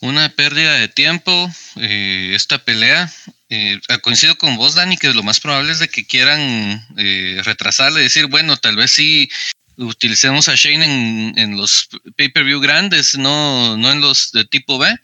Una 0.00 0.28
pérdida 0.28 0.74
de 0.74 0.88
tiempo, 0.88 1.50
eh, 1.76 2.32
esta 2.34 2.58
pelea. 2.64 3.12
Eh, 3.48 3.80
coincido 4.02 4.36
con 4.38 4.56
vos, 4.56 4.74
Dani, 4.74 4.96
que 4.96 5.12
lo 5.12 5.22
más 5.22 5.40
probable 5.40 5.72
es 5.72 5.80
de 5.80 5.88
que 5.88 6.06
quieran 6.06 6.86
eh, 6.96 7.40
retrasarle, 7.44 8.00
decir, 8.00 8.26
bueno, 8.26 8.56
tal 8.56 8.76
vez 8.76 8.92
sí 8.92 9.28
utilicemos 9.76 10.48
a 10.48 10.54
Shane 10.54 10.84
en, 10.84 11.38
en 11.38 11.56
los 11.56 11.88
pay-per-view 12.16 12.60
grandes, 12.60 13.16
no, 13.16 13.76
no 13.76 13.90
en 13.90 14.00
los 14.00 14.32
de 14.32 14.44
tipo 14.44 14.78
B, 14.78 14.94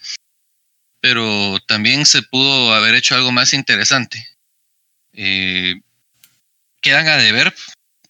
pero 1.00 1.58
también 1.66 2.06
se 2.06 2.22
pudo 2.22 2.72
haber 2.72 2.94
hecho 2.94 3.14
algo 3.14 3.32
más 3.32 3.52
interesante. 3.52 4.26
Eh, 5.12 5.74
quedan 6.80 7.08
a 7.08 7.16
deber 7.16 7.54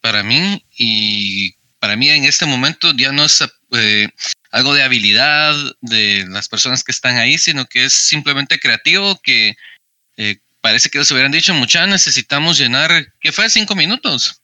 para 0.01 0.23
mí 0.23 0.65
y 0.77 1.53
para 1.79 1.95
mí 1.95 2.09
en 2.09 2.25
este 2.25 2.45
momento 2.45 2.93
ya 2.93 3.11
no 3.11 3.25
es 3.25 3.43
eh, 3.71 4.09
algo 4.55 4.73
de 4.73 4.83
habilidad 4.83 5.53
de 5.81 6.25
las 6.29 6.47
personas 6.47 6.81
que 6.85 6.93
están 6.93 7.17
ahí, 7.17 7.37
sino 7.37 7.65
que 7.65 7.83
es 7.83 7.93
simplemente 7.93 8.57
creativo 8.57 9.19
que 9.21 9.57
eh, 10.15 10.37
parece 10.61 10.89
que 10.89 10.97
ellos 10.97 11.11
hubieran 11.11 11.33
dicho, 11.33 11.53
mucha 11.53 11.85
necesitamos 11.87 12.57
llenar, 12.57 13.13
¿qué 13.19 13.33
fue? 13.33 13.49
¿Cinco 13.49 13.75
minutos? 13.75 14.41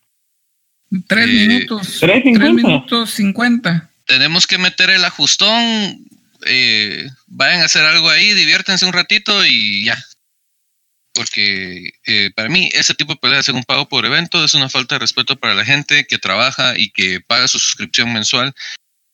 Tres 1.07 1.27
Eh, 1.29 1.47
minutos. 1.47 1.97
tres 2.01 2.25
minutos 2.53 3.11
cincuenta. 3.13 3.89
Tenemos 4.05 4.45
que 4.47 4.57
meter 4.57 4.89
el 4.89 5.05
ajustón, 5.05 6.05
eh, 6.45 7.07
vayan 7.27 7.61
a 7.61 7.65
hacer 7.65 7.85
algo 7.85 8.09
ahí, 8.09 8.33
diviértanse 8.33 8.85
un 8.85 8.91
ratito 8.91 9.45
y 9.45 9.85
ya. 9.85 9.97
Porque 11.13 11.93
eh, 12.05 12.31
para 12.35 12.49
mí 12.49 12.69
ese 12.73 12.95
tipo 12.95 13.13
de 13.13 13.19
peleas 13.19 13.47
en 13.47 13.55
un 13.55 13.63
pago 13.63 13.87
por 13.87 14.05
evento 14.05 14.43
es 14.43 14.55
una 14.55 14.67
falta 14.67 14.95
de 14.95 14.99
respeto 14.99 15.37
para 15.37 15.55
la 15.55 15.63
gente 15.63 16.05
que 16.05 16.17
trabaja 16.17 16.77
y 16.77 16.91
que 16.91 17.21
paga 17.21 17.47
su 17.47 17.59
suscripción 17.59 18.11
mensual 18.11 18.53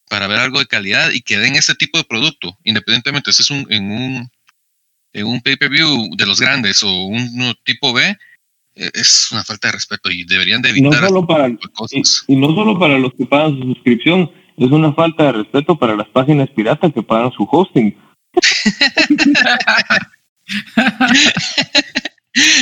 para 0.10 0.28
ver 0.28 0.40
algo 0.40 0.60
de 0.60 0.68
calidad 0.68 1.12
y 1.12 1.22
que 1.22 1.38
den 1.38 1.56
este 1.56 1.76
tipo 1.76 1.98
de 1.98 2.04
producto, 2.04 2.58
independientemente 2.64 3.34
si 3.34 3.42
es 3.42 3.52
un, 3.52 3.66
en 3.70 3.92
un 3.92 4.30
en 5.14 5.26
un 5.26 5.42
pay-per-view 5.42 6.16
de 6.16 6.26
los 6.26 6.40
grandes 6.40 6.84
o 6.84 7.06
un, 7.06 7.54
tipo 7.64 7.92
B, 7.94 8.16
eh, 8.76 8.92
es 8.94 9.30
una 9.32 9.44
falta 9.44 9.70
de 9.70 9.74
respeto 9.74 10.12
y 10.12 10.24
deberían 10.26 10.62
de 10.62 10.70
Y 10.70 10.82
no 10.82 10.90
evitar 10.90 11.10
solo 11.10 11.26
para, 11.26 11.48
este 11.48 11.68
cosas. 11.70 12.26
y, 12.28 12.34
y 12.34 12.36
no 12.36 12.54
solo 12.54 12.78
para 12.78 13.00
los 13.00 13.14
que 13.14 13.26
pagan 13.26 13.58
su 13.58 13.64
suscripción, 13.74 14.30
es 14.58 14.70
una 14.72 14.94
falta 14.94 15.26
de 15.26 15.32
respeto 15.34 15.78
para 15.78 15.96
las 15.96 16.08
páginas 16.10 16.50
piratas 16.50 16.94
que 16.94 17.02
pagan 17.02 17.32
su 17.32 17.48
hosting. 17.50 17.96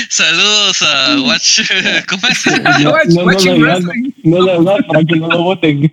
Saludos 0.09 0.81
a 0.81 1.19
Watch. 1.21 1.59
¿Cómo 2.07 2.27
es? 2.29 2.45
No, 2.45 2.53
no, 2.53 3.25
no, 3.25 3.25
no, 3.25 3.79
no, 4.23 4.45
no, 4.45 4.61
no, 4.61 4.87
para 4.87 5.03
que 5.03 5.15
no 5.17 5.27
lo 5.27 5.43
voten. 5.43 5.91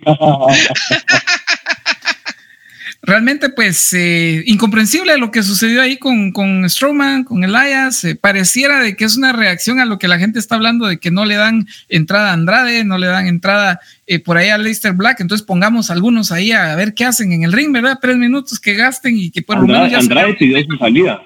Realmente, 3.05 3.49
pues, 3.49 3.91
eh, 3.91 4.43
incomprensible 4.45 5.17
lo 5.17 5.29
que 5.29 5.43
sucedió 5.43 5.81
ahí 5.81 5.97
con, 5.97 6.31
con 6.31 6.69
Strowman, 6.69 7.25
con 7.25 7.43
Elias. 7.43 8.05
eh, 8.05 8.15
pareciera 8.15 8.79
de 8.79 8.95
que 8.95 9.03
es 9.03 9.17
una 9.17 9.33
reacción 9.33 9.81
a 9.81 9.85
lo 9.85 9.99
que 9.99 10.07
la 10.07 10.17
gente 10.17 10.39
está 10.39 10.55
hablando 10.55 10.87
de 10.87 10.99
que 10.99 11.11
no 11.11 11.25
le 11.25 11.35
dan 11.35 11.67
entrada 11.89 12.29
a 12.29 12.33
Andrade, 12.33 12.85
no 12.85 12.97
le 12.97 13.07
dan 13.07 13.27
entrada 13.27 13.81
eh, 14.07 14.19
por 14.19 14.37
ahí 14.37 14.47
a 14.47 14.57
Leicester 14.57 14.93
Black. 14.93 15.19
Entonces 15.19 15.45
pongamos 15.45 15.91
algunos 15.91 16.31
ahí 16.31 16.53
a 16.53 16.73
ver 16.77 16.93
qué 16.93 17.03
hacen 17.03 17.33
en 17.33 17.43
el 17.43 17.51
ring, 17.51 17.73
¿verdad? 17.73 17.99
Tres 18.01 18.15
minutos 18.15 18.57
que 18.57 18.73
gasten 18.73 19.17
y 19.17 19.31
que 19.31 19.41
por 19.41 19.59
lo 19.59 19.67
menos 19.67 19.93
Andrade, 19.93 20.35
pidió 20.35 20.63
su 20.63 20.77
salida. 20.77 21.23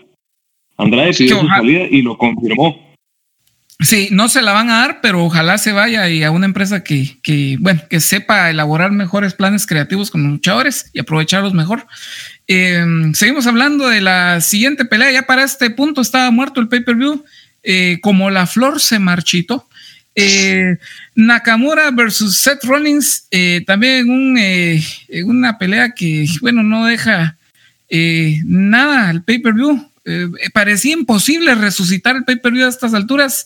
Andrade 0.78 1.14
pidió 1.14 1.42
su 1.42 1.48
salida 1.48 1.84
y 1.92 2.02
lo 2.02 2.18
confirmó. 2.18 2.87
Sí, 3.80 4.10
no 4.12 4.28
se 4.28 4.42
la 4.42 4.54
van 4.54 4.72
a 4.72 4.80
dar, 4.80 5.02
pero 5.02 5.24
ojalá 5.24 5.60
se 5.60 5.72
vaya 5.72 6.10
y 6.10 6.24
a 6.24 6.32
una 6.32 6.48
empresa 6.48 6.84
que, 6.84 7.20
que, 7.22 7.58
bueno, 7.60 7.82
que 7.88 8.00
sepa 8.00 8.50
elaborar 8.50 8.92
mejores 8.92 9.36
planes 9.36 9.68
creativos 9.68 10.10
con 10.10 10.24
los 10.24 10.32
luchadores 10.32 10.90
y 10.94 11.00
aprovecharlos 11.00 11.54
mejor. 11.54 11.86
Eh, 12.48 12.84
seguimos 13.14 13.46
hablando 13.46 13.88
de 13.88 14.02
la 14.02 14.42
siguiente 14.42 14.86
pelea. 14.86 15.12
Ya 15.12 15.28
para 15.28 15.44
este 15.44 15.70
punto 15.70 16.02
estaba 16.02 16.32
muerto 16.32 16.60
el 16.60 16.70
pay-per-view. 16.70 17.24
Eh, 17.64 18.00
como 18.02 18.30
la 18.32 18.48
flor 18.48 18.80
se 18.80 18.98
marchitó. 18.98 19.68
Eh, 20.16 20.78
Nakamura 21.14 21.92
versus 21.92 22.42
Seth 22.42 22.64
Rollins, 22.64 23.28
eh, 23.30 23.64
también 23.68 24.10
un, 24.10 24.36
eh, 24.40 24.84
una 25.26 25.60
pelea 25.60 25.92
que, 25.92 26.26
bueno, 26.42 26.64
no 26.64 26.86
deja 26.86 27.38
eh, 27.90 28.40
nada 28.44 29.10
al 29.10 29.24
pay-per-view. 29.24 29.92
Eh, 30.10 30.30
parecía 30.54 30.94
imposible 30.94 31.54
resucitar 31.54 32.16
el 32.16 32.24
pay-per-view 32.24 32.66
a 32.66 32.70
estas 32.70 32.94
alturas, 32.94 33.46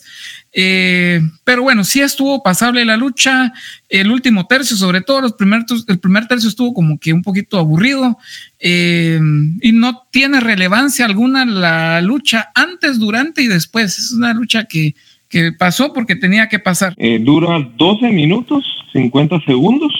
eh, 0.52 1.20
pero 1.42 1.62
bueno, 1.62 1.82
sí 1.82 2.00
estuvo 2.00 2.40
pasable 2.44 2.84
la 2.84 2.96
lucha. 2.96 3.52
El 3.88 4.12
último 4.12 4.46
tercio, 4.46 4.76
sobre 4.76 5.00
todo 5.00 5.22
los 5.22 5.32
primeros, 5.32 5.84
el 5.88 5.98
primer 5.98 6.28
tercio 6.28 6.48
estuvo 6.48 6.72
como 6.72 7.00
que 7.00 7.12
un 7.12 7.22
poquito 7.22 7.58
aburrido 7.58 8.16
eh, 8.60 9.18
y 9.60 9.72
no 9.72 10.04
tiene 10.12 10.38
relevancia 10.38 11.04
alguna 11.04 11.44
la 11.44 12.00
lucha 12.00 12.50
antes, 12.54 13.00
durante 13.00 13.42
y 13.42 13.48
después. 13.48 13.98
Es 13.98 14.12
una 14.12 14.32
lucha 14.32 14.66
que, 14.66 14.94
que 15.28 15.50
pasó 15.50 15.92
porque 15.92 16.14
tenía 16.14 16.48
que 16.48 16.60
pasar. 16.60 16.94
Eh, 16.96 17.18
dura 17.20 17.58
12 17.76 18.08
minutos, 18.10 18.64
50 18.92 19.40
segundos. 19.46 19.92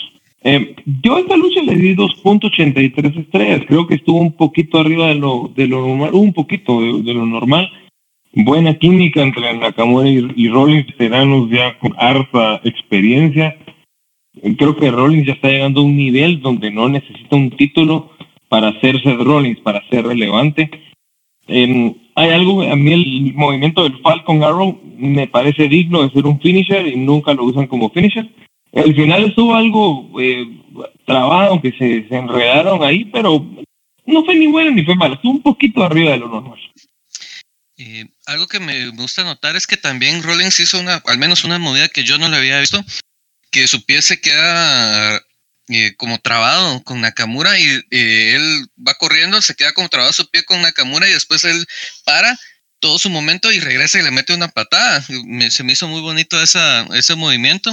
Eh, 0.43 0.75
yo 1.01 1.15
a 1.15 1.19
esta 1.21 1.37
lucha 1.37 1.61
le 1.61 1.75
di 1.75 1.95
2.83 1.95 3.19
estrellas. 3.19 3.61
Creo 3.67 3.87
que 3.87 3.95
estuvo 3.95 4.19
un 4.19 4.33
poquito 4.33 4.79
arriba 4.79 5.07
de 5.07 5.15
lo, 5.15 5.51
de 5.55 5.67
lo 5.67 5.87
normal, 5.87 6.09
un 6.13 6.33
poquito 6.33 6.81
de, 6.81 7.13
lo 7.13 7.25
normal. 7.25 7.69
Buena 8.33 8.73
química 8.73 9.21
entre 9.21 9.57
Nakamura 9.57 10.09
y, 10.09 10.27
y 10.35 10.49
Rollins, 10.49 10.87
veteranos 10.87 11.49
ya 11.49 11.77
con 11.79 11.93
harta 11.97 12.59
experiencia. 12.63 13.55
Creo 14.57 14.75
que 14.75 14.91
Rollins 14.91 15.27
ya 15.27 15.33
está 15.33 15.49
llegando 15.49 15.81
a 15.81 15.83
un 15.83 15.95
nivel 15.95 16.41
donde 16.41 16.71
no 16.71 16.89
necesita 16.89 17.35
un 17.35 17.51
título 17.51 18.11
para 18.49 18.69
hacerse 18.69 19.13
Rollins, 19.13 19.59
para 19.59 19.87
ser 19.89 20.05
relevante. 20.05 20.69
Eh, 21.47 21.95
hay 22.15 22.29
algo, 22.29 22.61
a 22.61 22.75
mí 22.75 22.93
el 22.93 23.33
movimiento 23.33 23.83
del 23.83 23.99
Falcon 24.01 24.43
Arrow 24.43 24.79
me 24.97 25.27
parece 25.27 25.67
digno 25.67 26.03
de 26.03 26.11
ser 26.11 26.25
un 26.25 26.39
finisher 26.39 26.87
y 26.87 26.95
nunca 26.95 27.33
lo 27.33 27.45
usan 27.45 27.67
como 27.67 27.89
finisher. 27.89 28.29
Al 28.73 28.95
final 28.95 29.25
estuvo 29.25 29.55
algo 29.55 30.09
eh, 30.19 30.45
trabado, 31.05 31.61
que 31.61 31.71
se, 31.71 32.07
se 32.07 32.15
enredaron 32.15 32.83
ahí, 32.83 33.05
pero 33.05 33.45
no 34.05 34.25
fue 34.25 34.35
ni 34.35 34.47
bueno 34.47 34.71
ni 34.71 34.83
fue 34.83 34.95
malo, 34.95 35.15
estuvo 35.15 35.31
un 35.33 35.41
poquito 35.43 35.83
arriba 35.83 36.11
de 36.11 36.17
lo 36.17 36.27
normal. 36.29 36.59
Eh, 37.77 38.05
algo 38.25 38.47
que 38.47 38.59
me 38.59 38.89
gusta 38.89 39.23
notar 39.23 39.55
es 39.55 39.67
que 39.67 39.77
también 39.77 40.23
Rollins 40.23 40.59
hizo 40.59 40.79
una, 40.79 41.01
al 41.05 41.17
menos 41.17 41.43
una 41.43 41.59
movida 41.59 41.87
que 41.89 42.03
yo 42.03 42.17
no 42.17 42.29
le 42.29 42.37
había 42.37 42.59
visto, 42.59 42.83
que 43.51 43.67
su 43.67 43.83
pie 43.85 44.01
se 44.01 44.21
queda 44.21 45.17
eh, 45.69 45.95
como 45.97 46.19
trabado 46.19 46.83
con 46.83 47.01
Nakamura 47.01 47.59
y 47.59 47.63
eh, 47.91 48.35
él 48.35 48.67
va 48.87 48.93
corriendo, 48.95 49.41
se 49.41 49.55
queda 49.55 49.73
como 49.73 49.89
trabado 49.89 50.13
su 50.13 50.29
pie 50.29 50.43
con 50.45 50.61
Nakamura 50.61 51.07
y 51.07 51.13
después 51.13 51.43
él 51.45 51.65
para 52.05 52.37
todo 52.79 52.99
su 52.99 53.09
momento 53.09 53.51
y 53.51 53.59
regresa 53.59 53.99
y 53.99 54.03
le 54.03 54.11
mete 54.11 54.33
una 54.33 54.49
patada. 54.49 55.03
Me- 55.25 55.49
se 55.51 55.63
me 55.63 55.73
hizo 55.73 55.87
muy 55.87 56.01
bonito 56.01 56.41
esa, 56.41 56.85
ese 56.95 57.15
movimiento. 57.15 57.71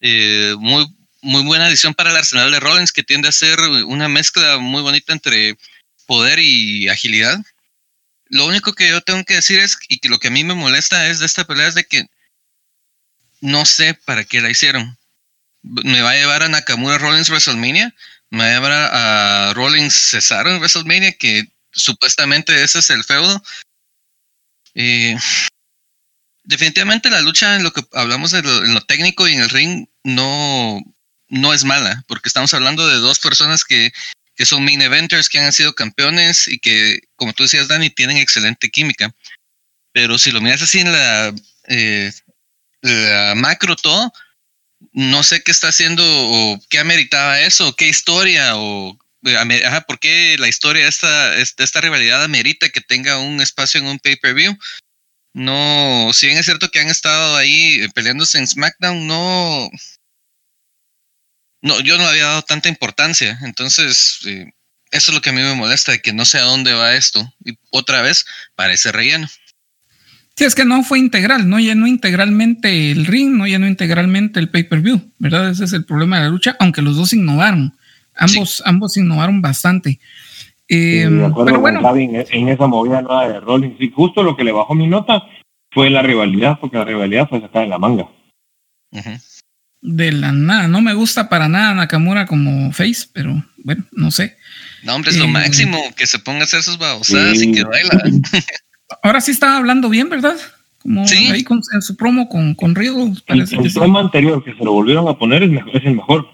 Eh, 0.00 0.54
muy, 0.58 0.86
muy 1.22 1.42
buena 1.42 1.66
adición 1.66 1.94
para 1.94 2.10
el 2.10 2.16
arsenal 2.16 2.50
de 2.50 2.60
Rollins, 2.60 2.92
que 2.92 3.02
tiende 3.02 3.28
a 3.28 3.32
ser 3.32 3.60
una 3.60 4.08
mezcla 4.08 4.58
muy 4.58 4.82
bonita 4.82 5.12
entre 5.12 5.56
poder 6.06 6.38
y 6.38 6.88
agilidad. 6.88 7.38
Lo 8.26 8.46
único 8.46 8.72
que 8.72 8.88
yo 8.88 9.00
tengo 9.00 9.24
que 9.24 9.34
decir 9.34 9.58
es, 9.58 9.76
y 9.88 9.98
que 9.98 10.08
lo 10.08 10.18
que 10.18 10.28
a 10.28 10.30
mí 10.30 10.44
me 10.44 10.54
molesta 10.54 11.08
es 11.08 11.18
de 11.18 11.26
esta 11.26 11.44
pelea 11.44 11.68
es 11.68 11.74
de 11.74 11.84
que 11.84 12.06
no 13.40 13.64
sé 13.66 13.94
para 13.94 14.24
qué 14.24 14.40
la 14.40 14.50
hicieron. 14.50 14.98
Me 15.62 16.00
va 16.00 16.10
a 16.10 16.16
llevar 16.16 16.42
a 16.42 16.48
Nakamura 16.48 16.98
Rollins 16.98 17.28
WrestleMania, 17.28 17.94
me 18.30 18.38
va 18.38 18.44
a 18.44 18.52
llevar 18.54 18.72
a, 18.72 19.52
Rollins 19.54 19.94
Cesaro 19.94 20.50
en 20.50 20.58
WrestleMania, 20.58 21.12
que 21.12 21.48
supuestamente 21.72 22.62
ese 22.62 22.78
es 22.78 22.90
el 22.90 23.04
feudo. 23.04 23.42
Eh, 24.74 25.16
definitivamente 26.44 27.10
la 27.10 27.20
lucha 27.20 27.56
en 27.56 27.64
lo 27.64 27.72
que 27.72 27.84
hablamos 27.92 28.30
de 28.30 28.38
en 28.38 28.74
lo 28.74 28.80
técnico 28.82 29.28
y 29.28 29.34
en 29.34 29.40
el 29.40 29.50
ring 29.50 29.86
no, 30.04 30.80
no 31.28 31.54
es 31.54 31.64
mala, 31.64 32.04
porque 32.08 32.28
estamos 32.28 32.52
hablando 32.54 32.86
de 32.88 32.96
dos 32.96 33.18
personas 33.18 33.64
que, 33.64 33.92
que 34.34 34.46
son 34.46 34.64
main 34.64 34.82
eventers, 34.82 35.28
que 35.28 35.38
han 35.38 35.52
sido 35.52 35.74
campeones 35.74 36.48
y 36.48 36.58
que, 36.58 37.00
como 37.16 37.32
tú 37.32 37.42
decías, 37.42 37.68
Dani, 37.68 37.90
tienen 37.90 38.16
excelente 38.16 38.70
química. 38.70 39.14
Pero 39.92 40.18
si 40.18 40.30
lo 40.30 40.40
miras 40.40 40.62
así 40.62 40.80
en 40.80 40.92
la, 40.92 41.34
eh, 41.68 42.12
macro 43.36 43.76
todo, 43.76 44.12
no 44.92 45.22
sé 45.22 45.42
qué 45.42 45.50
está 45.50 45.68
haciendo 45.68 46.02
o 46.06 46.60
qué 46.68 46.78
ameritaba 46.78 47.40
eso, 47.40 47.74
qué 47.76 47.88
historia 47.88 48.56
o 48.56 48.98
eh, 49.24 49.36
ajá, 49.66 49.82
por 49.82 49.98
qué 49.98 50.36
la 50.38 50.48
historia 50.48 50.84
de 50.84 50.88
esta, 50.88 51.36
esta 51.36 51.80
rivalidad 51.80 52.24
amerita 52.24 52.70
que 52.70 52.80
tenga 52.80 53.18
un 53.18 53.40
espacio 53.40 53.80
en 53.80 53.86
un 53.86 53.98
pay-per-view. 53.98 54.56
No, 55.32 56.10
si 56.12 56.26
bien 56.26 56.38
es 56.38 56.46
cierto 56.46 56.70
que 56.70 56.80
han 56.80 56.88
estado 56.88 57.36
ahí 57.36 57.86
peleándose 57.94 58.38
en 58.38 58.46
SmackDown, 58.46 59.06
no, 59.06 59.70
no, 61.62 61.80
yo 61.80 61.98
no 61.98 62.06
había 62.06 62.24
dado 62.24 62.42
tanta 62.42 62.68
importancia. 62.68 63.38
Entonces, 63.42 64.20
eh, 64.26 64.52
eso 64.90 65.10
es 65.10 65.14
lo 65.14 65.20
que 65.20 65.30
a 65.30 65.32
mí 65.32 65.40
me 65.40 65.54
molesta, 65.54 65.92
de 65.92 66.00
que 66.00 66.12
no 66.12 66.24
sé 66.24 66.38
a 66.38 66.44
dónde 66.44 66.72
va 66.72 66.94
esto. 66.94 67.32
Y 67.44 67.58
otra 67.70 68.02
vez, 68.02 68.26
parece 68.56 68.92
relleno. 68.92 69.28
Sí, 70.36 70.44
es 70.44 70.54
que 70.54 70.64
no 70.64 70.82
fue 70.82 70.98
integral, 70.98 71.48
no 71.48 71.60
llenó 71.60 71.86
integralmente 71.86 72.90
el 72.90 73.06
ring, 73.06 73.32
no 73.32 73.46
llenó 73.46 73.66
integralmente 73.66 74.40
el 74.40 74.48
pay-per-view, 74.48 75.12
¿verdad? 75.18 75.50
Ese 75.50 75.64
es 75.64 75.72
el 75.74 75.84
problema 75.84 76.16
de 76.16 76.24
la 76.24 76.30
lucha, 76.30 76.56
aunque 76.58 76.82
los 76.82 76.96
dos 76.96 77.12
innovaron. 77.12 77.76
Ambos, 78.14 78.62
ambos 78.64 78.96
innovaron 78.96 79.42
bastante. 79.42 80.00
Eh, 80.72 81.04
pero 81.44 81.60
bueno. 81.60 81.80
en, 81.96 82.48
esa 82.48 82.68
movida 82.68 83.02
nueva 83.02 83.28
de 83.28 83.40
Rollins. 83.40 83.74
Y 83.80 83.90
justo 83.90 84.22
lo 84.22 84.36
que 84.36 84.44
le 84.44 84.52
bajó 84.52 84.76
mi 84.76 84.86
nota 84.86 85.24
fue 85.72 85.90
la 85.90 86.00
rivalidad, 86.00 86.58
porque 86.60 86.78
la 86.78 86.84
rivalidad 86.84 87.28
fue 87.28 87.40
sacada 87.40 87.64
en 87.64 87.70
la 87.70 87.78
manga. 87.78 88.08
De 89.82 90.12
la 90.12 90.30
nada, 90.30 90.68
no 90.68 90.80
me 90.80 90.94
gusta 90.94 91.28
para 91.28 91.48
nada 91.48 91.74
Nakamura 91.74 92.26
como 92.26 92.70
face, 92.70 93.08
pero 93.12 93.42
bueno, 93.64 93.84
no 93.90 94.12
sé. 94.12 94.36
No, 94.84 94.94
hombre, 94.94 95.10
es 95.10 95.18
lo 95.18 95.24
eh, 95.24 95.28
máximo 95.28 95.78
que 95.96 96.06
se 96.06 96.20
ponga 96.20 96.42
a 96.42 96.44
hacer 96.44 96.62
sus 96.62 96.78
babosadas 96.78 97.42
y 97.42 97.50
que 97.50 97.64
baila. 97.64 98.04
Ahora 99.02 99.20
sí 99.20 99.32
estaba 99.32 99.56
hablando 99.56 99.88
bien, 99.88 100.08
¿verdad? 100.08 100.36
Como 100.78 101.02
ahí 101.02 101.44
en 101.74 101.82
su 101.82 101.96
promo 101.96 102.28
con, 102.28 102.54
con 102.54 102.76
Riddle. 102.76 103.14
Parece 103.26 103.56
el, 103.56 103.72
promo 103.72 103.98
anterior 103.98 104.42
que 104.44 104.54
se 104.54 104.64
lo 104.64 104.72
volvieron 104.72 105.08
a 105.08 105.18
poner 105.18 105.42
es, 105.42 105.50
es 105.74 105.84
el 105.84 105.96
mejor. 105.96 106.29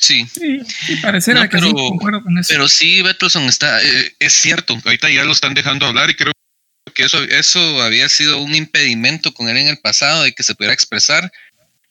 Sí. 0.00 0.26
Sí, 0.26 0.96
pareciera 1.02 1.46
que 1.46 1.60
sí, 1.60 1.70
concuerdo 1.72 2.22
con 2.22 2.38
eso. 2.38 2.48
Pero 2.48 2.68
sí, 2.68 3.02
Bettleson 3.02 3.44
está, 3.44 3.82
eh, 3.82 4.16
es 4.18 4.32
cierto, 4.32 4.80
ahorita 4.82 5.10
ya 5.10 5.24
lo 5.24 5.32
están 5.32 5.52
dejando 5.52 5.84
hablar 5.86 6.08
y 6.08 6.14
creo 6.14 6.32
que 6.94 7.04
eso, 7.04 7.22
eso 7.22 7.82
había 7.82 8.08
sido 8.08 8.38
un 8.38 8.54
impedimento 8.54 9.34
con 9.34 9.50
él 9.50 9.58
en 9.58 9.68
el 9.68 9.76
pasado 9.76 10.22
de 10.22 10.32
que 10.32 10.42
se 10.42 10.54
pudiera 10.54 10.72
expresar 10.72 11.30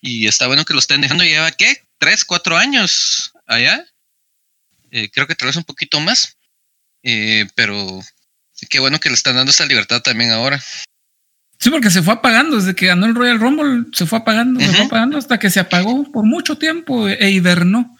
y 0.01 0.27
está 0.27 0.47
bueno 0.47 0.65
que 0.65 0.73
lo 0.73 0.79
estén 0.79 1.01
dejando. 1.01 1.23
Lleva, 1.23 1.51
¿qué? 1.51 1.83
¿Tres, 1.99 2.25
cuatro 2.25 2.57
años 2.57 3.31
allá? 3.45 3.85
Eh, 4.89 5.11
creo 5.11 5.27
que 5.27 5.35
tal 5.35 5.47
vez 5.47 5.55
un 5.55 5.63
poquito 5.63 5.99
más. 5.99 6.35
Eh, 7.03 7.45
pero 7.53 8.01
qué 8.69 8.79
bueno 8.79 8.99
que 8.99 9.09
le 9.09 9.15
están 9.15 9.35
dando 9.35 9.51
esa 9.51 9.67
libertad 9.67 10.01
también 10.01 10.31
ahora. 10.31 10.59
Sí, 11.59 11.69
porque 11.69 11.91
se 11.91 12.01
fue 12.01 12.13
apagando 12.13 12.55
desde 12.55 12.73
que 12.73 12.87
ganó 12.87 13.05
el 13.05 13.15
Royal 13.15 13.39
Rumble, 13.39 13.85
se 13.93 14.05
fue 14.05 14.19
apagando, 14.19 14.61
se 14.61 14.67
fue 14.67 14.85
apagando 14.85 15.17
hasta 15.17 15.37
que 15.37 15.49
se 15.49 15.59
apagó 15.59 16.09
por 16.09 16.23
mucho 16.25 16.57
tiempo 16.57 17.07
e 17.07 17.29
hibernó. 17.29 17.97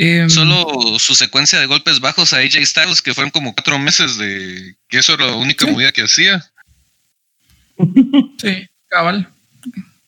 Em, 0.00 0.30
Solo 0.30 0.96
su 1.00 1.16
secuencia 1.16 1.58
de 1.58 1.66
golpes 1.66 1.98
bajos 1.98 2.32
a 2.32 2.36
AJ 2.36 2.64
Styles, 2.64 3.02
que 3.02 3.14
fueron 3.14 3.32
como 3.32 3.52
cuatro 3.52 3.80
meses 3.80 4.16
de 4.16 4.76
que 4.88 4.98
eso 4.98 5.14
era 5.14 5.26
la 5.26 5.34
única 5.34 5.66
movida 5.66 5.90
que 5.90 6.02
hacía. 6.02 6.40
Sí, 8.40 8.68
cabal, 8.86 9.28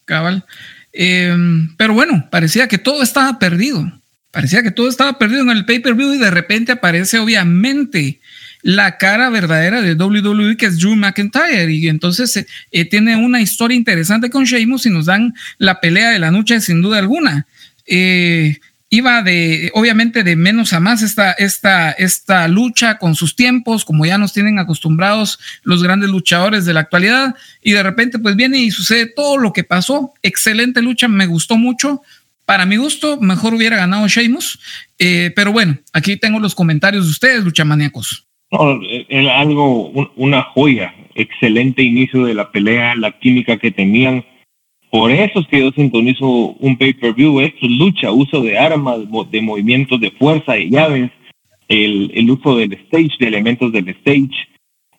cabal. 0.05 0.45
Em, 0.93 1.75
pero 1.77 1.93
bueno, 1.93 2.29
parecía 2.31 2.69
que 2.69 2.79
todo 2.79 3.03
estaba 3.03 3.41
perdido. 3.41 3.93
Parecía 4.31 4.63
que 4.63 4.71
todo 4.71 4.89
estaba 4.89 5.19
perdido 5.19 5.43
en 5.43 5.51
el 5.51 5.65
pay-per-view 5.65 6.15
y 6.15 6.19
de 6.19 6.31
repente 6.31 6.71
aparece 6.71 7.19
obviamente 7.19 8.21
la 8.63 8.97
cara 8.97 9.29
verdadera 9.29 9.83
de 9.83 9.95
WWE, 9.95 10.57
que 10.57 10.67
es 10.67 10.79
Drew 10.79 10.95
McIntyre. 10.95 11.73
Y 11.73 11.89
entonces 11.89 12.37
eh, 12.37 12.47
eh, 12.71 12.85
tiene 12.85 13.17
una 13.17 13.41
historia 13.41 13.77
interesante 13.77 14.31
con 14.31 14.45
Sheamus 14.45 14.87
y 14.87 14.91
nos 14.91 15.07
dan 15.07 15.35
la 15.59 15.81
pelea 15.81 16.11
de 16.11 16.21
la 16.21 16.31
noche 16.31 16.61
sin 16.61 16.81
duda 16.81 16.99
alguna. 16.99 17.49
Eh, 17.87 18.61
iba 18.91 19.23
de, 19.23 19.71
obviamente, 19.75 20.25
de 20.25 20.37
menos 20.37 20.73
a 20.73 20.81
más 20.81 21.03
esta, 21.03 21.33
esta, 21.33 21.93
esta 21.93 22.49
lucha 22.49 22.99
con 22.99 23.15
sus 23.15 23.37
tiempos, 23.37 23.85
como 23.85 24.05
ya 24.05 24.19
nos 24.19 24.33
tienen 24.33 24.59
acostumbrados 24.59 25.39
los 25.63 25.83
grandes 25.83 26.11
luchadores 26.11 26.67
de 26.67 26.75
la 26.75 26.81
actualidad. 26.81 27.35
Y 27.63 27.73
de 27.73 27.83
repente, 27.83 28.19
pues 28.19 28.37
viene 28.37 28.59
y 28.59 28.71
sucede 28.73 29.07
todo 29.07 29.39
lo 29.39 29.53
que 29.53 29.65
pasó. 29.65 30.13
Excelente 30.23 30.83
lucha, 30.83 31.09
me 31.09 31.27
gustó 31.27 31.57
mucho. 31.57 32.03
Para 32.45 32.67
mi 32.67 32.77
gusto, 32.77 33.21
mejor 33.21 33.55
hubiera 33.55 33.77
ganado 33.77 34.09
Sheamus. 34.09 34.59
pero 34.99 35.53
bueno, 35.53 35.79
aquí 35.93 36.17
tengo 36.17 36.41
los 36.41 36.57
comentarios 36.57 37.05
de 37.05 37.11
ustedes, 37.13 37.45
luchamaníacos. 37.45 38.27
No, 38.51 38.81
algo, 39.33 39.91
una 40.17 40.43
joya. 40.43 40.93
Excelente 41.15 41.83
inicio 41.85 42.25
de 42.25 42.35
la 42.35 42.51
pelea, 42.51 42.97
la 42.97 43.13
química 43.13 43.57
que 43.57 43.71
tenían. 43.71 44.25
Por 44.91 45.13
eso 45.13 45.39
es 45.41 45.47
que 45.47 45.61
yo 45.61 45.71
sintonizo 45.71 46.27
un 46.27 46.77
pay-per-view. 46.77 47.41
Esto 47.41 47.67
es 47.67 47.71
lucha, 47.71 48.11
uso 48.11 48.43
de 48.43 48.59
armas, 48.59 48.99
de 49.31 49.41
movimientos 49.41 50.01
de 50.01 50.11
fuerza, 50.11 50.55
de 50.55 50.69
llaves, 50.69 51.11
el, 51.69 52.11
el 52.15 52.31
uso 52.31 52.57
del 52.57 52.73
stage, 52.73 53.13
de 53.21 53.29
elementos 53.29 53.73
del 53.73 53.89
stage, 53.89 54.49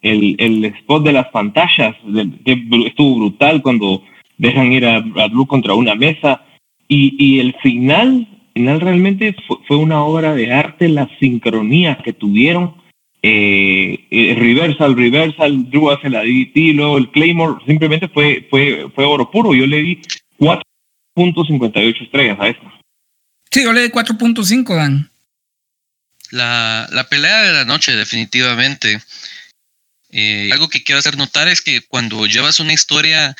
el, 0.02 0.64
spot 0.66 1.04
de 1.04 1.14
las 1.14 1.28
pantallas, 1.28 1.96
que 2.46 2.64
estuvo 2.88 3.20
brutal 3.20 3.62
cuando 3.62 4.02
dejan 4.38 4.72
ir 4.72 4.86
a, 4.86 4.98
a 4.98 5.30
contra 5.48 5.74
una 5.74 5.96
mesa. 5.96 6.46
Y, 6.88 7.16
y 7.20 7.40
el 7.40 7.54
final, 7.62 8.28
final 8.54 8.80
realmente 8.80 9.36
fue 9.68 9.76
una 9.76 10.04
obra 10.04 10.34
de 10.34 10.54
arte, 10.54 10.88
la 10.88 11.10
sincronía 11.20 11.98
que 11.98 12.14
tuvieron 12.14 12.81
eh, 13.24 14.08
eh, 14.10 14.36
reversal, 14.36 14.96
reversal, 14.96 15.70
Drew 15.70 15.92
hace 15.92 16.10
la 16.10 16.24
DDT, 16.24 16.74
luego 16.74 16.98
el 16.98 17.12
Claymore, 17.12 17.64
simplemente 17.66 18.08
fue, 18.10 18.48
fue, 18.50 18.90
fue 18.96 19.06
oro 19.06 19.30
puro. 19.30 19.54
Yo 19.54 19.68
le 19.68 19.78
di 19.78 20.02
4.58 20.40 22.04
estrellas 22.04 22.38
a 22.40 22.48
esta. 22.48 22.82
Sí, 23.52 23.64
yo 23.64 23.74
le 23.74 23.84
di 23.84 23.90
4.5, 23.90 24.76
Dan. 24.76 25.12
La, 26.32 26.88
la 26.92 27.08
pelea 27.10 27.44
de 27.44 27.54
la 27.54 27.66
noche, 27.66 27.96
definitivamente. 27.96 29.02
Eh, 30.10 30.50
algo 30.52 30.70
que 30.70 30.84
quiero 30.84 31.00
hacer 31.00 31.18
notar 31.18 31.48
es 31.48 31.62
que 31.62 31.82
cuando 31.82 32.26
llevas 32.26 32.60
una 32.60 32.74
historia 32.74 33.36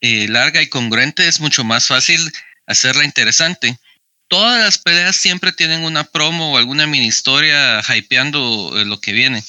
eh, 0.00 0.26
larga 0.28 0.62
y 0.62 0.68
congruente 0.68 1.28
es 1.28 1.40
mucho 1.40 1.64
más 1.64 1.86
fácil 1.86 2.18
hacerla 2.66 3.04
interesante 3.04 3.78
todas 4.32 4.58
las 4.58 4.78
peleas 4.78 5.14
siempre 5.14 5.52
tienen 5.52 5.84
una 5.84 6.04
promo 6.04 6.52
o 6.52 6.56
alguna 6.56 6.86
mini 6.86 7.06
historia 7.06 7.82
hypeando 7.82 8.72
eh, 8.80 8.86
lo 8.86 8.98
que 8.98 9.12
viene. 9.12 9.44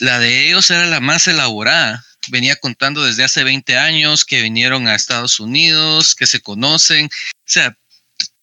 La 0.00 0.18
de 0.18 0.46
ellos 0.48 0.70
era 0.70 0.86
la 0.86 1.00
más 1.00 1.28
elaborada. 1.28 2.02
Venía 2.28 2.56
contando 2.56 3.04
desde 3.04 3.24
hace 3.24 3.44
20 3.44 3.76
años 3.76 4.24
que 4.24 4.40
vinieron 4.40 4.88
a 4.88 4.94
Estados 4.94 5.40
Unidos, 5.40 6.14
que 6.14 6.26
se 6.26 6.40
conocen. 6.40 7.04
O 7.04 7.44
sea, 7.44 7.76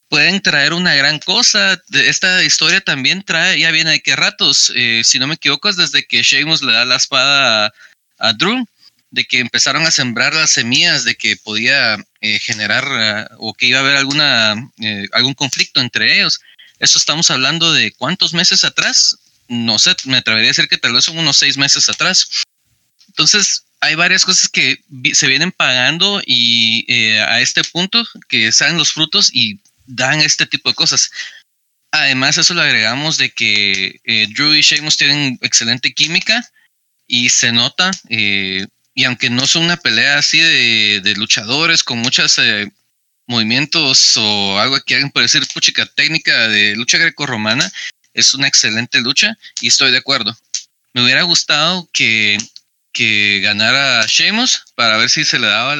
pueden 0.08 0.40
traer 0.40 0.72
una 0.72 0.94
gran 0.94 1.18
cosa. 1.18 1.82
Esta 1.92 2.44
historia 2.44 2.82
también 2.82 3.24
trae, 3.24 3.60
ya 3.60 3.72
viene 3.72 3.90
de 3.90 4.02
qué 4.02 4.16
ratos. 4.16 4.72
Eh, 4.76 5.02
si 5.04 5.18
no 5.18 5.26
me 5.26 5.34
equivoco, 5.34 5.68
es 5.68 5.78
desde 5.78 6.06
que 6.06 6.22
Sheamus 6.22 6.62
le 6.62 6.74
da 6.74 6.86
la 6.86 6.98
espada 6.98 7.66
a, 7.66 7.74
a 8.20 8.34
Drew 8.34 8.64
de 9.14 9.26
que 9.26 9.40
empezaron 9.40 9.86
a 9.86 9.92
sembrar 9.92 10.34
las 10.34 10.50
semillas 10.50 11.04
de 11.04 11.14
que 11.14 11.38
podía 11.38 12.04
eh, 12.20 12.40
generar 12.40 13.30
uh, 13.30 13.36
o 13.38 13.54
que 13.54 13.68
iba 13.68 13.78
a 13.78 13.82
haber 13.82 13.96
alguna 13.96 14.56
eh, 14.82 15.06
algún 15.12 15.36
conflicto 15.36 15.82
entre 15.82 16.16
ellos. 16.16 16.42
Eso 16.80 16.98
estamos 16.98 17.30
hablando 17.30 17.72
de 17.74 17.92
cuántos 17.92 18.34
meses 18.34 18.64
atrás, 18.64 19.20
no 19.48 19.78
sé, 19.78 19.96
me 20.06 20.18
atrevería 20.18 20.48
a 20.48 20.54
decir 20.56 20.68
que 20.68 20.80
tal 20.80 20.94
vez 20.94 21.06
son 21.06 21.20
unos 21.20 21.38
seis 21.38 21.58
meses 21.58 21.88
atrás. 21.90 22.28
Entonces, 23.08 23.66
hay 23.82 23.94
varias 23.94 24.26
cosas 24.26 24.50
que 24.50 24.84
se 25.14 25.28
vienen 25.28 25.52
pagando 25.52 26.20
y 26.26 26.84
eh, 26.88 27.22
a 27.22 27.40
este 27.40 27.64
punto 27.64 28.04
que 28.28 28.52
salen 28.52 28.80
los 28.80 28.94
frutos 28.94 29.30
y 29.32 29.60
dan 29.86 30.22
este 30.22 30.48
tipo 30.48 30.70
de 30.70 30.76
cosas. 30.76 31.12
Además, 31.92 32.40
eso 32.40 32.56
le 32.56 32.64
agregamos 32.64 33.20
de 33.20 33.30
que 33.30 34.02
Drew 34.34 34.56
y 34.56 34.62
Sheamus 34.62 34.98
tienen 34.98 35.38
excelente 35.44 35.94
química 35.94 36.44
y 37.06 37.30
se 37.30 37.52
nota 37.52 37.92
eh, 38.10 38.66
y 38.96 39.06
aunque 39.06 39.30
no 39.30 39.48
son 39.48 39.64
una 39.64 39.78
pelea 39.78 40.18
así 40.18 40.40
de, 40.40 41.14
luchadores 41.18 41.84
con 41.84 42.00
muchos 42.00 42.38
eh, 42.38 42.72
movimientos 43.28 44.18
o 44.18 44.60
algo 44.60 44.80
que 44.82 44.96
alguien 44.96 45.12
puede 45.12 45.26
decir, 45.26 45.48
puchica 45.54 45.86
técnica 45.86 46.48
de 46.48 46.76
lucha 46.76 46.98
greco-romana, 46.98 47.72
es 48.14 48.34
una 48.34 48.48
excelente 48.48 49.02
lucha 49.02 49.38
y 49.62 49.68
estoy 49.68 49.92
de 49.92 49.98
acuerdo. 49.98 50.38
Me 50.94 51.04
hubiera 51.04 51.24
gustado 51.24 51.90
que, 51.92 52.38
que 52.92 53.40
ganara 53.42 54.06
Sheamus 54.08 54.66
para 54.76 54.98
ver 54.98 55.10
si 55.10 55.26
se 55.26 55.40
le 55.40 55.48
daba 55.48 55.76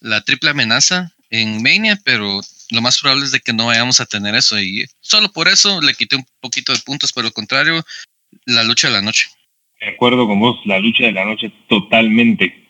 la, 0.00 0.20
triple 0.22 0.50
amenaza 0.50 1.12
en 1.30 1.62
Mania, 1.62 1.98
pero 2.04 2.40
lo 2.70 2.80
más 2.80 2.98
probable 3.00 3.24
es 3.24 3.32
de 3.32 3.40
que 3.40 3.52
no 3.52 3.66
vayamos 3.66 3.98
a 4.00 4.06
tener 4.06 4.34
eso 4.36 4.58
y 4.60 4.86
solo 5.00 5.32
por 5.32 5.48
eso 5.48 5.80
le 5.80 5.94
quité 5.94 6.16
un 6.16 6.26
poquito 6.40 6.72
de 6.72 6.78
puntos, 6.80 7.12
pero 7.12 7.24
lo 7.24 7.32
contrario, 7.32 7.84
la 8.44 8.62
lucha 8.62 8.88
de 8.88 8.94
la 8.94 9.02
noche. 9.02 9.28
De 9.80 9.88
acuerdo 9.88 10.26
con 10.26 10.38
vos, 10.38 10.58
la 10.66 10.78
lucha 10.78 11.04
de 11.04 11.12
la 11.12 11.24
noche 11.24 11.50
totalmente. 11.66 12.60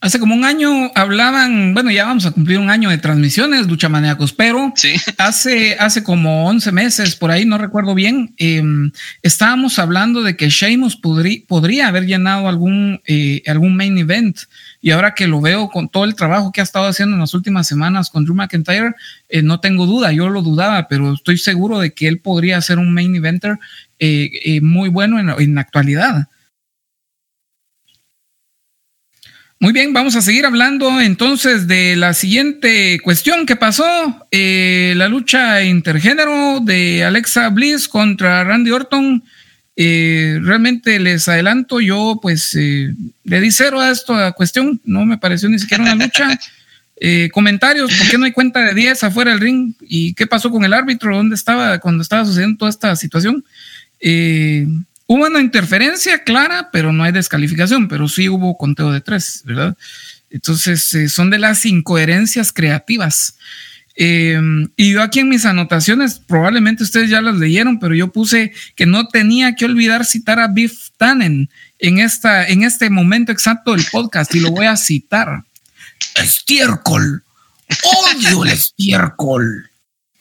Hace 0.00 0.18
como 0.18 0.34
un 0.34 0.44
año 0.44 0.90
hablaban, 0.94 1.72
bueno, 1.74 1.90
ya 1.90 2.04
vamos 2.04 2.26
a 2.26 2.32
cumplir 2.32 2.58
un 2.58 2.70
año 2.70 2.90
de 2.90 2.98
transmisiones, 2.98 3.66
Lucha 3.66 3.88
Maníacos, 3.88 4.32
pero 4.32 4.72
hace, 5.18 5.76
hace 5.78 6.02
como 6.02 6.46
11 6.48 6.70
meses, 6.72 7.16
por 7.16 7.30
ahí 7.30 7.44
no 7.44 7.56
recuerdo 7.56 7.94
bien, 7.94 8.34
em, 8.36 8.90
estábamos 9.22 9.78
hablando 9.78 10.22
de 10.22 10.36
que 10.36 10.50
Sheamus 10.50 10.96
podría 10.96 11.88
haber 11.88 12.04
llenado 12.04 12.48
algún, 12.48 13.00
eh, 13.06 13.42
algún 13.46 13.74
main 13.76 13.96
event. 13.96 14.36
Y 14.82 14.90
ahora 14.90 15.14
que 15.14 15.26
lo 15.26 15.40
veo 15.40 15.70
con 15.70 15.88
todo 15.88 16.04
el 16.04 16.14
trabajo 16.14 16.52
que 16.52 16.60
ha 16.60 16.64
estado 16.64 16.88
haciendo 16.88 17.14
en 17.14 17.20
las 17.20 17.32
últimas 17.32 17.66
semanas 17.66 18.10
con 18.10 18.24
Drew 18.24 18.34
McIntyre, 18.34 18.94
eh, 19.28 19.42
no 19.42 19.60
tengo 19.60 19.86
duda, 19.86 20.12
yo 20.12 20.28
lo 20.28 20.42
dudaba, 20.42 20.88
pero 20.88 21.14
estoy 21.14 21.38
seguro 21.38 21.78
de 21.78 21.94
que 21.94 22.06
él 22.06 22.18
podría 22.18 22.60
ser 22.60 22.78
un 22.78 22.92
main 22.92 23.14
eventer 23.14 23.56
eh, 23.98 24.60
muy 24.62 24.88
bueno 24.88 25.18
en, 25.18 25.30
en 25.30 25.54
la 25.54 25.62
actualidad. 25.62 26.28
Muy 29.58 29.72
bien, 29.72 29.94
vamos 29.94 30.14
a 30.16 30.20
seguir 30.20 30.44
hablando 30.44 31.00
entonces 31.00 31.66
de 31.66 31.96
la 31.96 32.12
siguiente 32.12 33.00
cuestión 33.02 33.46
que 33.46 33.56
pasó, 33.56 34.26
eh, 34.30 34.92
la 34.96 35.08
lucha 35.08 35.64
intergénero 35.64 36.60
de 36.60 37.02
Alexa 37.04 37.48
Bliss 37.48 37.88
contra 37.88 38.44
Randy 38.44 38.70
Orton. 38.70 39.24
Eh, 39.74 40.38
realmente 40.42 41.00
les 41.00 41.26
adelanto, 41.28 41.80
yo 41.80 42.18
pues 42.20 42.54
eh, 42.54 42.94
le 43.24 43.40
di 43.40 43.50
cero 43.50 43.80
a 43.80 43.90
esta 43.90 44.32
cuestión, 44.32 44.78
no 44.84 45.06
me 45.06 45.16
pareció 45.16 45.48
ni 45.48 45.58
siquiera 45.58 45.84
una 45.84 46.04
lucha. 46.04 46.38
comentarios, 47.32 47.92
¿por 47.94 48.08
qué 48.08 48.18
no 48.18 48.26
hay 48.26 48.32
cuenta 48.32 48.60
de 48.60 48.74
10 48.74 49.04
afuera 49.04 49.30
del 49.30 49.40
ring? 49.40 49.72
¿Y 49.80 50.12
qué 50.14 50.26
pasó 50.26 50.50
con 50.50 50.64
el 50.66 50.74
árbitro? 50.74 51.16
¿Dónde 51.16 51.34
estaba 51.34 51.78
cuando 51.78 52.02
estaba 52.02 52.26
sucediendo 52.26 52.58
toda 52.58 52.70
esta 52.70 52.94
situación? 52.94 53.42
Hubo 55.06 55.26
una 55.26 55.40
interferencia 55.40 56.24
clara, 56.24 56.70
pero 56.72 56.92
no 56.92 57.04
hay 57.04 57.12
descalificación, 57.12 57.88
pero 57.88 58.08
sí 58.08 58.28
hubo 58.28 58.56
conteo 58.56 58.90
de 58.90 59.00
tres, 59.00 59.42
¿verdad? 59.44 59.76
Entonces, 60.30 60.92
eh, 60.94 61.08
son 61.08 61.30
de 61.30 61.38
las 61.38 61.64
incoherencias 61.64 62.52
creativas. 62.52 63.36
Eh, 63.94 64.38
y 64.76 64.92
yo 64.92 65.02
aquí 65.02 65.20
en 65.20 65.28
mis 65.28 65.46
anotaciones, 65.46 66.18
probablemente 66.18 66.82
ustedes 66.82 67.08
ya 67.08 67.22
las 67.22 67.36
leyeron, 67.36 67.78
pero 67.78 67.94
yo 67.94 68.12
puse 68.12 68.52
que 68.74 68.84
no 68.84 69.08
tenía 69.08 69.54
que 69.54 69.64
olvidar 69.64 70.04
citar 70.04 70.38
a 70.38 70.48
Biff 70.48 70.90
Tannen 70.98 71.48
en, 71.78 71.98
esta, 71.98 72.46
en 72.46 72.62
este 72.62 72.90
momento 72.90 73.32
exacto 73.32 73.72
del 73.72 73.84
podcast 73.90 74.34
y 74.34 74.40
lo 74.40 74.50
voy 74.50 74.66
a 74.66 74.76
citar. 74.76 75.44
Estiércol. 76.14 77.22
Odio 77.82 78.44
el 78.44 78.50
estiércol. 78.50 79.70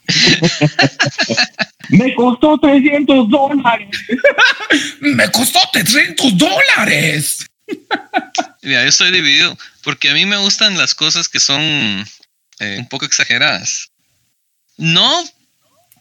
Me 1.89 2.13
costó 2.15 2.57
300 2.57 3.29
dólares. 3.29 3.89
Me 5.01 5.29
costó 5.31 5.59
300 5.71 6.37
dólares. 6.37 7.45
Mira, 8.61 8.83
yo 8.83 8.89
estoy 8.89 9.11
dividido 9.11 9.57
porque 9.83 10.09
a 10.09 10.13
mí 10.13 10.25
me 10.25 10.37
gustan 10.37 10.77
las 10.77 10.93
cosas 10.93 11.29
que 11.29 11.39
son 11.39 11.61
eh, 12.59 12.77
un 12.79 12.87
poco 12.89 13.05
exageradas. 13.05 13.91
No 14.77 15.23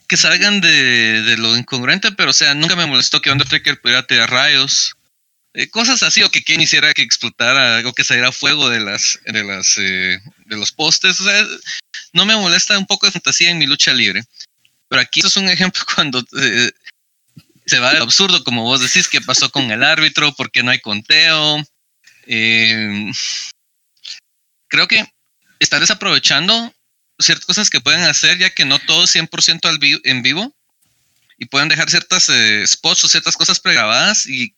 que 0.09 0.17
salgan 0.17 0.61
de, 0.61 1.37
lo 1.39 1.57
incongruente, 1.57 2.13
pero 2.13 2.31
o 2.31 2.35
sea, 2.35 2.55
nunca 2.55 2.77
me 2.77 2.87
molestó 2.87 3.21
que 3.21 3.31
Undertaker 3.31 3.81
pudiera 3.81 4.07
tirar 4.07 4.31
rayos. 4.31 4.95
Eh, 5.55 5.71
cosas 5.71 6.03
así, 6.03 6.23
o 6.23 6.31
que 6.31 6.43
quien 6.43 6.61
hiciera 6.61 6.93
que 6.93 7.03
explotara, 7.03 7.87
o 7.89 7.93
que 7.93 8.05
saliera 8.05 8.33
fuego 8.33 8.69
de 8.69 8.81
las, 8.81 9.21
de 9.25 9.45
las, 9.45 9.79
eh, 9.79 10.21
de 10.47 10.57
los 10.57 10.73
postes. 10.73 11.21
O 11.21 11.25
sea, 11.25 11.47
no 12.13 12.27
me 12.27 12.37
molesta 12.37 12.79
un 12.79 12.87
poco 12.87 13.07
de 13.07 13.13
fantasía 13.13 13.51
en 13.51 13.59
mi 13.59 13.67
lucha 13.67 13.93
libre. 13.93 14.25
Pero 14.95 15.03
aquí 15.03 15.21
es 15.25 15.37
un 15.37 15.49
ejemplo 15.49 15.83
cuando 15.97 16.25
eh, 16.41 16.71
se 17.67 17.81
va 17.81 17.93
de 17.93 17.99
absurdo, 17.99 18.45
como 18.45 18.63
vos 18.63 18.81
decís, 18.81 19.09
qué 19.09 19.21
pasó 19.21 19.51
con 19.51 19.69
el 19.73 19.83
árbitro, 19.83 20.33
por 20.37 20.53
qué 20.53 20.63
no 20.63 20.71
hay 20.71 20.79
conteo. 20.79 21.61
Eh, 22.29 23.11
creo 24.69 24.87
que 24.87 25.05
están 25.59 25.81
desaprovechando 25.81 26.73
ciertas 27.19 27.45
cosas 27.45 27.71
que 27.71 27.81
pueden 27.81 28.03
hacer, 28.03 28.39
ya 28.39 28.51
que 28.51 28.65
no 28.65 28.79
todo 28.79 29.03
es 29.03 29.17
100% 29.17 30.01
en 30.05 30.23
vivo, 30.23 30.55
y 31.39 31.47
pueden 31.47 31.69
dejar 31.69 31.91
ciertas 31.91 32.29
eh, 32.29 32.65
spots 32.65 33.03
o 33.03 33.09
ciertas 33.09 33.37
cosas 33.37 33.59
pregrabadas 33.59 34.29
y 34.29 34.55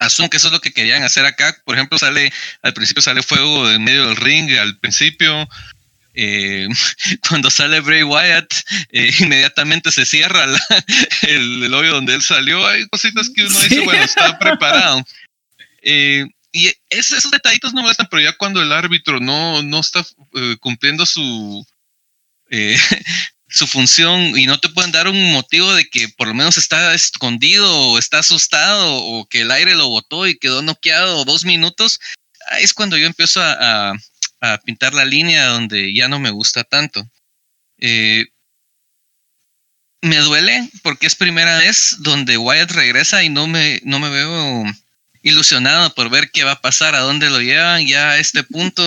asumo 0.00 0.30
que 0.30 0.38
eso 0.38 0.48
es 0.48 0.52
lo 0.52 0.60
que 0.60 0.72
querían 0.72 1.04
hacer 1.04 1.26
acá. 1.26 1.56
Por 1.64 1.76
ejemplo, 1.76 1.96
sale 1.96 2.32
al 2.62 2.74
principio 2.74 3.02
sale 3.02 3.22
fuego 3.22 3.70
en 3.70 3.84
medio 3.84 4.08
del 4.08 4.16
ring, 4.16 4.50
al 4.58 4.80
principio 4.80 5.48
eh, 6.14 6.68
cuando 7.28 7.50
sale 7.50 7.80
Bray 7.80 8.02
Wyatt, 8.02 8.52
eh, 8.90 9.12
inmediatamente 9.20 9.90
se 9.90 10.06
cierra 10.06 10.44
el, 11.22 11.72
hoyo 11.74 11.92
donde 11.92 12.14
él 12.14 12.22
salió. 12.22 12.66
Hay 12.66 12.86
cositas 12.88 13.30
que 13.30 13.44
uno 13.44 13.60
dice, 13.60 13.80
bueno, 13.80 14.02
estaba 14.02 14.38
preparado. 14.38 15.04
Eh, 15.82 16.26
y 16.52 16.72
esos, 16.88 17.30
detallitos 17.30 17.72
no 17.72 17.82
molestan, 17.82 18.08
pero 18.10 18.22
ya 18.22 18.36
cuando 18.36 18.60
el 18.60 18.72
árbitro 18.72 19.20
no, 19.20 19.62
no 19.62 19.78
está 19.78 20.04
cumpliendo 20.58 21.06
su, 21.06 21.64
su 23.48 23.66
función 23.68 24.36
y 24.36 24.46
no 24.46 24.58
te 24.58 24.68
pueden 24.68 24.90
dar 24.90 25.06
un 25.06 25.32
motivo 25.32 25.72
de 25.72 25.88
que 25.88 26.08
por 26.08 26.26
lo 26.26 26.34
menos 26.34 26.58
está 26.58 26.92
escondido 26.92 27.72
o 27.72 27.98
está 28.00 28.18
asustado 28.18 28.96
o 28.96 29.28
que 29.28 29.42
el 29.42 29.52
aire 29.52 29.76
lo 29.76 29.86
botó 29.86 30.26
y 30.26 30.38
quedó 30.38 30.60
noqueado 30.60 31.24
dos 31.24 31.44
minutos, 31.44 32.00
es 32.58 32.74
cuando 32.74 32.96
yo 32.96 33.06
empiezo 33.06 33.40
a 33.40 33.92
a 33.92 33.94
pintar 34.64 34.94
la 34.94 35.04
línea 35.04 35.46
donde 35.46 35.92
ya 35.94 36.08
no 36.08 36.18
me 36.18 36.30
gusta 36.30 36.64
tanto. 36.64 37.08
Eh, 37.78 38.26
me 40.02 40.16
duele 40.16 40.68
porque 40.82 41.06
es 41.06 41.14
primera 41.14 41.58
vez 41.58 41.96
donde 42.00 42.38
Wyatt 42.38 42.70
regresa 42.72 43.22
y 43.22 43.28
no 43.28 43.46
me, 43.46 43.80
no 43.84 43.98
me 43.98 44.08
veo 44.08 44.64
ilusionado 45.22 45.94
por 45.94 46.08
ver 46.10 46.30
qué 46.30 46.44
va 46.44 46.52
a 46.52 46.60
pasar, 46.60 46.94
a 46.94 47.00
dónde 47.00 47.30
lo 47.30 47.40
llevan. 47.40 47.86
Ya 47.86 48.10
a 48.10 48.18
este 48.18 48.42
punto, 48.42 48.82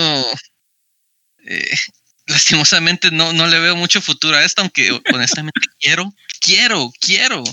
eh, 1.45 1.75
lastimosamente 2.25 3.11
no, 3.11 3.33
no 3.33 3.47
le 3.47 3.59
veo 3.59 3.75
mucho 3.75 4.01
futuro 4.01 4.37
a 4.37 4.43
esto, 4.43 4.61
aunque 4.61 4.99
honestamente 5.13 5.61
quiero, 5.79 6.13
quiero, 6.39 6.91
quiero. 6.99 7.43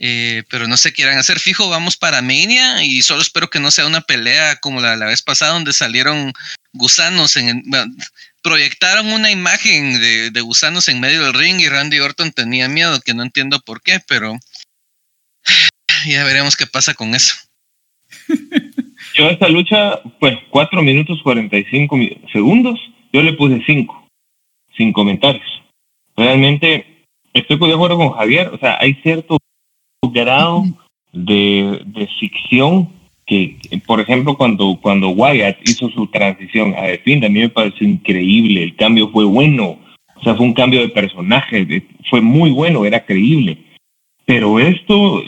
Eh, 0.00 0.44
pero 0.48 0.68
no 0.68 0.76
qué 0.76 0.92
quieran 0.92 1.18
hacer. 1.18 1.40
Fijo, 1.40 1.68
vamos 1.68 1.96
para 1.96 2.22
Mania 2.22 2.84
y 2.84 3.02
solo 3.02 3.20
espero 3.20 3.50
que 3.50 3.58
no 3.58 3.70
sea 3.70 3.86
una 3.86 4.00
pelea 4.00 4.56
como 4.56 4.80
la, 4.80 4.96
la 4.96 5.06
vez 5.06 5.22
pasada 5.22 5.52
donde 5.52 5.72
salieron 5.72 6.32
gusanos 6.72 7.36
en 7.36 7.64
proyectaron 8.42 9.12
una 9.12 9.30
imagen 9.30 10.00
de, 10.32 10.40
gusanos 10.40 10.88
en 10.88 11.00
medio 11.00 11.24
del 11.24 11.34
ring 11.34 11.60
y 11.60 11.68
Randy 11.68 11.98
Orton 11.98 12.32
tenía 12.32 12.68
miedo, 12.68 13.00
que 13.04 13.14
no 13.14 13.22
entiendo 13.22 13.60
por 13.60 13.82
qué, 13.82 13.98
pero 14.06 14.36
ya 16.08 16.24
veremos 16.24 16.56
qué 16.56 16.66
pasa 16.66 16.94
con 16.94 17.14
eso. 17.14 17.34
Yo 19.14 19.26
a 19.26 19.30
esta 19.30 19.48
lucha, 19.48 20.00
pues 20.20 20.38
4 20.50 20.82
minutos 20.82 21.20
45 21.22 21.96
segundos, 22.32 22.78
yo 23.12 23.22
le 23.22 23.32
puse 23.32 23.62
5, 23.64 24.08
sin 24.76 24.92
comentarios. 24.92 25.46
Realmente 26.16 27.04
estoy 27.32 27.58
de 27.58 27.74
acuerdo 27.74 27.96
con 27.96 28.12
Javier, 28.12 28.48
o 28.48 28.58
sea, 28.58 28.76
hay 28.80 28.94
cierto 29.02 29.38
grado 30.02 30.64
de, 31.12 32.08
ficción 32.18 32.88
que, 33.26 33.58
por 33.86 34.00
ejemplo, 34.00 34.36
cuando, 34.36 34.78
cuando 34.80 35.10
Wyatt 35.10 35.58
hizo 35.68 35.90
su 35.90 36.06
transición 36.06 36.74
a 36.74 36.82
The 37.04 37.26
a 37.26 37.28
mí 37.28 37.40
me 37.40 37.48
pareció 37.48 37.86
increíble, 37.86 38.62
el 38.62 38.76
cambio 38.76 39.10
fue 39.10 39.24
bueno, 39.24 39.78
o 40.16 40.22
sea, 40.22 40.34
fue 40.34 40.46
un 40.46 40.54
cambio 40.54 40.80
de 40.80 40.88
personaje, 40.88 41.84
fue 42.08 42.20
muy 42.20 42.50
bueno, 42.50 42.84
era 42.84 43.04
creíble. 43.04 43.58
Pero 44.24 44.58
esto 44.58 45.22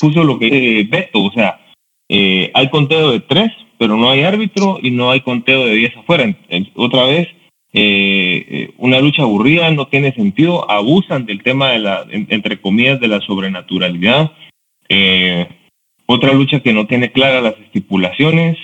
puso 0.00 0.24
lo 0.24 0.38
que 0.38 0.86
Beto, 0.88 1.22
o 1.22 1.32
sea, 1.32 1.60
eh, 2.08 2.50
hay 2.54 2.68
conteo 2.70 3.12
de 3.12 3.20
tres, 3.20 3.52
pero 3.78 3.96
no 3.96 4.10
hay 4.10 4.22
árbitro 4.22 4.78
y 4.82 4.90
no 4.90 5.10
hay 5.10 5.20
conteo 5.20 5.66
de 5.66 5.74
diez 5.74 5.96
afuera. 5.96 6.34
Otra 6.74 7.04
vez, 7.06 7.28
eh, 7.76 8.46
eh, 8.48 8.74
una 8.78 9.00
lucha 9.00 9.22
aburrida, 9.22 9.68
no 9.72 9.88
tiene 9.88 10.12
sentido, 10.12 10.70
abusan 10.70 11.26
del 11.26 11.42
tema 11.42 11.70
de 11.70 11.80
la, 11.80 12.06
entre 12.08 12.60
comillas, 12.60 13.00
de 13.00 13.08
la 13.08 13.20
sobrenaturalidad. 13.20 14.30
Eh, 14.88 15.48
otra 16.06 16.32
lucha 16.32 16.60
que 16.60 16.72
no 16.72 16.86
tiene 16.86 17.10
claras 17.10 17.42
las 17.42 17.58
estipulaciones, 17.58 18.56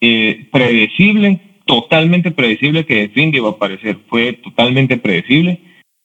eh, 0.00 0.46
predecible, 0.52 1.40
totalmente 1.64 2.30
predecible 2.30 2.86
que 2.86 3.08
fin 3.08 3.34
iba 3.34 3.48
a 3.48 3.52
aparecer, 3.52 3.98
fue 4.08 4.34
totalmente 4.34 4.96
predecible. 4.96 5.60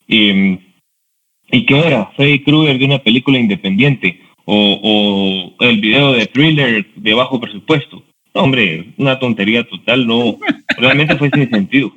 y 0.08 1.66
qué 1.66 1.80
era? 1.80 2.12
Freddy 2.16 2.40
Krueger 2.40 2.80
de 2.80 2.86
una 2.86 3.00
película 3.00 3.38
independiente 3.38 4.20
o, 4.46 5.54
el 5.60 5.80
video 5.80 6.14
de 6.14 6.26
thriller 6.26 6.88
de 6.96 7.14
bajo 7.14 7.40
presupuesto. 7.40 8.04
hombre, 8.34 8.94
una 8.98 9.20
tontería 9.20 9.64
total, 9.64 10.08
no, 10.08 10.40
realmente 10.78 11.16
fue 11.18 11.30
sin 11.30 11.50
sentido. 11.52 11.94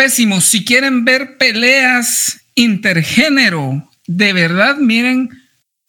Pésimo, 0.00 0.40
si 0.40 0.64
quieren 0.64 1.04
ver 1.04 1.36
peleas 1.36 2.40
intergénero, 2.54 3.86
de 4.06 4.32
verdad 4.32 4.78
miren 4.78 5.28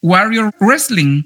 Warrior 0.02 0.52
Wrestling. 0.60 1.22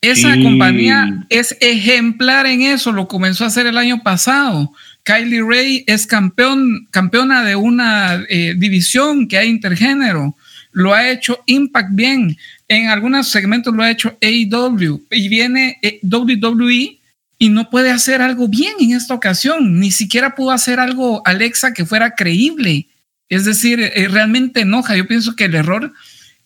Esa 0.00 0.36
compañía 0.40 1.26
es 1.30 1.56
ejemplar 1.60 2.46
en 2.46 2.62
eso, 2.62 2.92
lo 2.92 3.08
comenzó 3.08 3.42
a 3.42 3.48
hacer 3.48 3.66
el 3.66 3.76
año 3.76 4.04
pasado. 4.04 4.72
Kylie 5.02 5.42
Ray 5.42 5.84
es 5.88 6.06
campeón, 6.06 6.86
campeona 6.92 7.42
de 7.42 7.56
una 7.56 8.22
eh, 8.28 8.54
división 8.56 9.26
que 9.26 9.38
hay 9.38 9.48
intergénero. 9.48 10.36
Lo 10.70 10.94
ha 10.94 11.10
hecho 11.10 11.42
Impact 11.46 11.88
bien. 11.90 12.36
En 12.68 12.88
algunos 12.88 13.30
segmentos 13.30 13.74
lo 13.74 13.82
ha 13.82 13.90
hecho 13.90 14.16
AEW. 14.22 15.06
Y 15.10 15.28
viene 15.28 15.76
eh, 15.82 15.98
WWE 16.04 17.00
y 17.42 17.48
no 17.48 17.70
puede 17.70 17.90
hacer 17.90 18.22
algo 18.22 18.46
bien 18.46 18.74
en 18.78 18.92
esta 18.92 19.14
ocasión. 19.14 19.80
Ni 19.80 19.90
siquiera 19.90 20.36
pudo 20.36 20.52
hacer 20.52 20.78
algo 20.78 21.22
Alexa 21.24 21.74
que 21.74 21.84
fuera 21.84 22.14
creíble. 22.14 22.86
Es 23.28 23.44
decir, 23.44 23.80
eh, 23.80 24.06
realmente 24.06 24.60
enoja. 24.60 24.94
Yo 24.94 25.08
pienso 25.08 25.34
que 25.34 25.46
el 25.46 25.56
error 25.56 25.92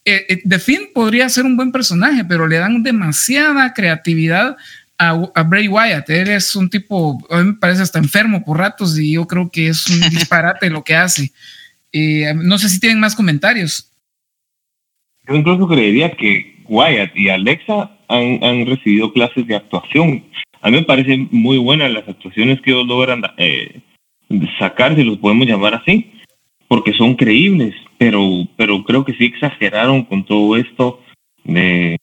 The 0.04 0.12
eh, 0.14 0.42
eh, 0.50 0.58
Finn 0.58 0.88
podría 0.94 1.28
ser 1.28 1.44
un 1.44 1.54
buen 1.54 1.70
personaje, 1.70 2.24
pero 2.24 2.48
le 2.48 2.56
dan 2.56 2.82
demasiada 2.82 3.74
creatividad 3.74 4.56
a, 4.96 5.42
Bray 5.42 5.68
Wyatt. 5.68 6.08
Él 6.08 6.30
es 6.30 6.56
un 6.56 6.70
tipo, 6.70 7.18
a 7.28 7.42
mí 7.42 7.48
me 7.48 7.58
parece 7.58 7.82
hasta 7.82 7.98
enfermo 7.98 8.42
por 8.42 8.56
ratos 8.56 8.98
y 8.98 9.12
yo 9.12 9.26
creo 9.26 9.50
que 9.50 9.68
es 9.68 9.86
un 9.88 10.00
disparate 10.10 10.70
lo 10.70 10.82
que 10.82 10.96
hace. 10.96 11.30
Eh, 11.92 12.32
no 12.34 12.56
sé 12.56 12.70
si 12.70 12.80
tienen 12.80 13.00
más 13.00 13.14
comentarios. 13.14 13.92
Yo 15.28 15.34
incluso 15.34 15.68
creería 15.68 16.10
que 16.12 16.64
Wyatt 16.68 17.14
y 17.14 17.28
Alexa 17.28 17.90
han, 18.08 18.66
recibido 18.66 19.12
clases 19.12 19.46
de 19.46 19.56
actuación 19.56 20.24
a 20.66 20.68
mí 20.68 20.78
me 20.78 20.82
parecen 20.82 21.28
muy 21.30 21.58
buenas 21.58 21.92
las 21.92 22.08
actuaciones 22.08 22.60
que 22.60 22.72
ellos 22.72 22.88
logran 22.88 23.22
eh, 23.36 23.82
sacar, 24.58 24.96
si 24.96 25.04
los 25.04 25.18
podemos 25.18 25.46
llamar 25.46 25.74
así, 25.74 26.10
porque 26.66 26.92
son 26.92 27.14
creíbles, 27.14 27.72
pero, 27.98 28.48
pero 28.56 28.82
creo 28.82 29.04
que 29.04 29.14
sí 29.14 29.26
exageraron 29.26 30.02
con 30.02 30.24
todo 30.24 30.56
esto 30.56 31.00
de, 31.44 31.96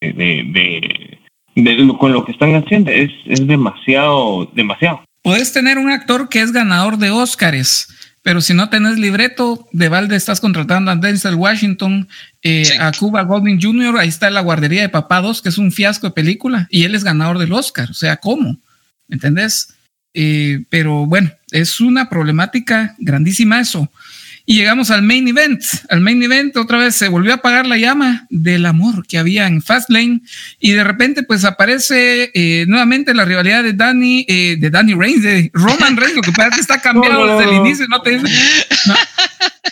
de, 0.00 1.18
de, 1.54 1.88
con 1.98 2.14
lo 2.14 2.24
que 2.24 2.32
están 2.32 2.54
haciendo. 2.54 2.90
Es, 2.90 3.10
es 3.26 3.46
demasiado, 3.46 4.50
demasiado. 4.54 5.04
Puedes 5.20 5.52
tener 5.52 5.76
un 5.76 5.90
actor 5.90 6.30
que 6.30 6.40
es 6.40 6.52
ganador 6.52 6.96
de 6.96 7.10
Óscares, 7.10 7.95
pero 8.26 8.40
si 8.40 8.54
no 8.54 8.68
tenés 8.68 8.98
libreto, 8.98 9.68
de 9.70 9.88
balde 9.88 10.16
estás 10.16 10.40
contratando 10.40 10.90
a 10.90 10.96
Denzel 10.96 11.36
Washington, 11.36 12.08
eh, 12.42 12.76
a 12.80 12.90
Cuba 12.90 13.22
Golding 13.22 13.62
Jr., 13.62 13.96
ahí 14.00 14.08
está 14.08 14.30
la 14.30 14.40
guardería 14.40 14.82
de 14.82 14.88
Papá 14.88 15.20
2, 15.20 15.42
que 15.42 15.48
es 15.48 15.58
un 15.58 15.70
fiasco 15.70 16.08
de 16.08 16.12
película, 16.12 16.66
y 16.68 16.82
él 16.82 16.96
es 16.96 17.04
ganador 17.04 17.38
del 17.38 17.52
Oscar. 17.52 17.88
O 17.88 17.94
sea, 17.94 18.16
¿cómo? 18.16 18.58
¿Me 19.06 19.14
entendés? 19.14 19.68
Eh, 20.12 20.64
pero 20.70 21.06
bueno, 21.06 21.30
es 21.52 21.80
una 21.80 22.08
problemática 22.08 22.96
grandísima 22.98 23.60
eso. 23.60 23.88
Y 24.46 24.54
llegamos 24.54 24.90
al 24.90 25.02
main 25.02 25.26
event. 25.26 25.62
Al 25.88 26.00
main 26.00 26.22
event 26.22 26.56
otra 26.56 26.78
vez 26.78 26.94
se 26.94 27.08
volvió 27.08 27.32
a 27.32 27.36
apagar 27.36 27.66
la 27.66 27.76
llama 27.76 28.26
del 28.30 28.64
amor 28.64 29.06
que 29.06 29.18
había 29.18 29.46
en 29.46 29.60
Fastlane 29.60 30.22
y 30.60 30.72
de 30.72 30.84
repente 30.84 31.24
pues 31.24 31.44
aparece 31.44 32.30
eh, 32.32 32.64
nuevamente 32.68 33.12
la 33.12 33.24
rivalidad 33.24 33.64
de 33.64 33.72
Danny, 33.72 34.24
eh, 34.28 34.56
de 34.58 34.70
Danny 34.70 34.94
Reigns, 34.94 35.22
de 35.22 35.50
Roman 35.52 35.96
Reigns, 35.96 36.16
lo 36.16 36.22
que 36.22 36.32
parece 36.32 36.56
que 36.56 36.60
está 36.60 36.80
cambiado 36.80 37.38
desde 37.38 37.50
el 37.50 37.56
inicio, 37.56 37.86
no 37.88 38.00
te 38.00 38.16
no, 38.18 38.94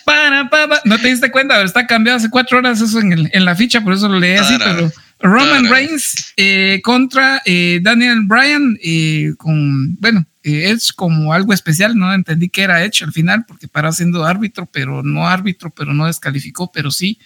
para, 0.04 0.50
para, 0.50 0.80
no 0.84 0.98
te 0.98 1.08
diste 1.08 1.30
cuenta, 1.30 1.54
pero 1.54 1.66
está 1.66 1.86
cambiado 1.86 2.18
hace 2.18 2.28
cuatro 2.28 2.58
horas 2.58 2.80
eso 2.80 3.00
en, 3.00 3.30
en 3.32 3.44
la 3.44 3.54
ficha, 3.54 3.80
por 3.82 3.92
eso 3.92 4.08
lo 4.08 4.18
leí 4.18 4.36
así, 4.36 4.56
pero 4.58 4.92
Roman 5.20 5.70
Reigns 5.70 6.34
eh, 6.36 6.80
contra 6.82 7.40
eh, 7.44 7.80
Daniel 7.82 8.22
Bryan, 8.24 8.78
eh, 8.82 9.32
con, 9.38 9.96
bueno, 9.96 10.26
es 10.44 10.92
como 10.92 11.32
algo 11.32 11.52
especial, 11.52 11.96
no 11.96 12.12
entendí 12.12 12.48
que 12.48 12.62
era 12.62 12.84
hecho 12.84 13.04
al 13.04 13.12
final, 13.12 13.44
porque 13.46 13.66
para 13.66 13.92
siendo 13.92 14.24
árbitro, 14.24 14.66
pero 14.66 15.02
no 15.02 15.26
árbitro, 15.26 15.70
pero 15.70 15.94
no 15.94 16.06
descalificó, 16.06 16.70
pero 16.70 16.90
sí. 16.90 17.18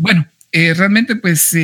bueno, 0.00 0.26
realmente 0.52 1.16
pues 1.16 1.56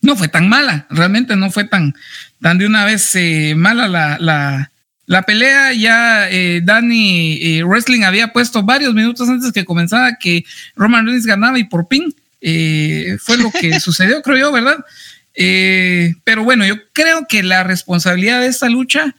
no 0.00 0.16
fue 0.16 0.28
tan 0.28 0.48
mala, 0.48 0.86
realmente 0.88 1.34
no 1.36 1.50
fue 1.50 1.64
tan, 1.64 1.94
tan 2.40 2.58
de 2.58 2.66
una 2.66 2.84
vez 2.84 3.16
mala 3.56 3.88
la, 3.88 4.18
la, 4.20 4.70
la, 5.06 5.22
pelea. 5.22 5.72
Ya 5.72 6.28
Danny 6.62 7.62
Wrestling 7.62 8.02
había 8.02 8.32
puesto 8.32 8.62
varios 8.62 8.94
minutos 8.94 9.28
antes 9.28 9.52
que 9.52 9.64
comenzara 9.64 10.16
que 10.20 10.44
Roman 10.76 11.06
Reigns 11.06 11.26
ganaba 11.26 11.58
y 11.58 11.64
por 11.64 11.88
pin. 11.88 12.14
Eh, 12.46 13.16
fue 13.20 13.38
lo 13.38 13.50
que 13.50 13.80
sucedió, 13.80 14.20
creo 14.20 14.36
yo, 14.36 14.52
¿verdad? 14.52 14.84
Eh, 15.34 16.14
pero 16.24 16.44
bueno, 16.44 16.66
yo 16.66 16.74
creo 16.92 17.26
que 17.26 17.42
la 17.42 17.64
responsabilidad 17.64 18.42
de 18.42 18.48
esta 18.48 18.68
lucha, 18.68 19.16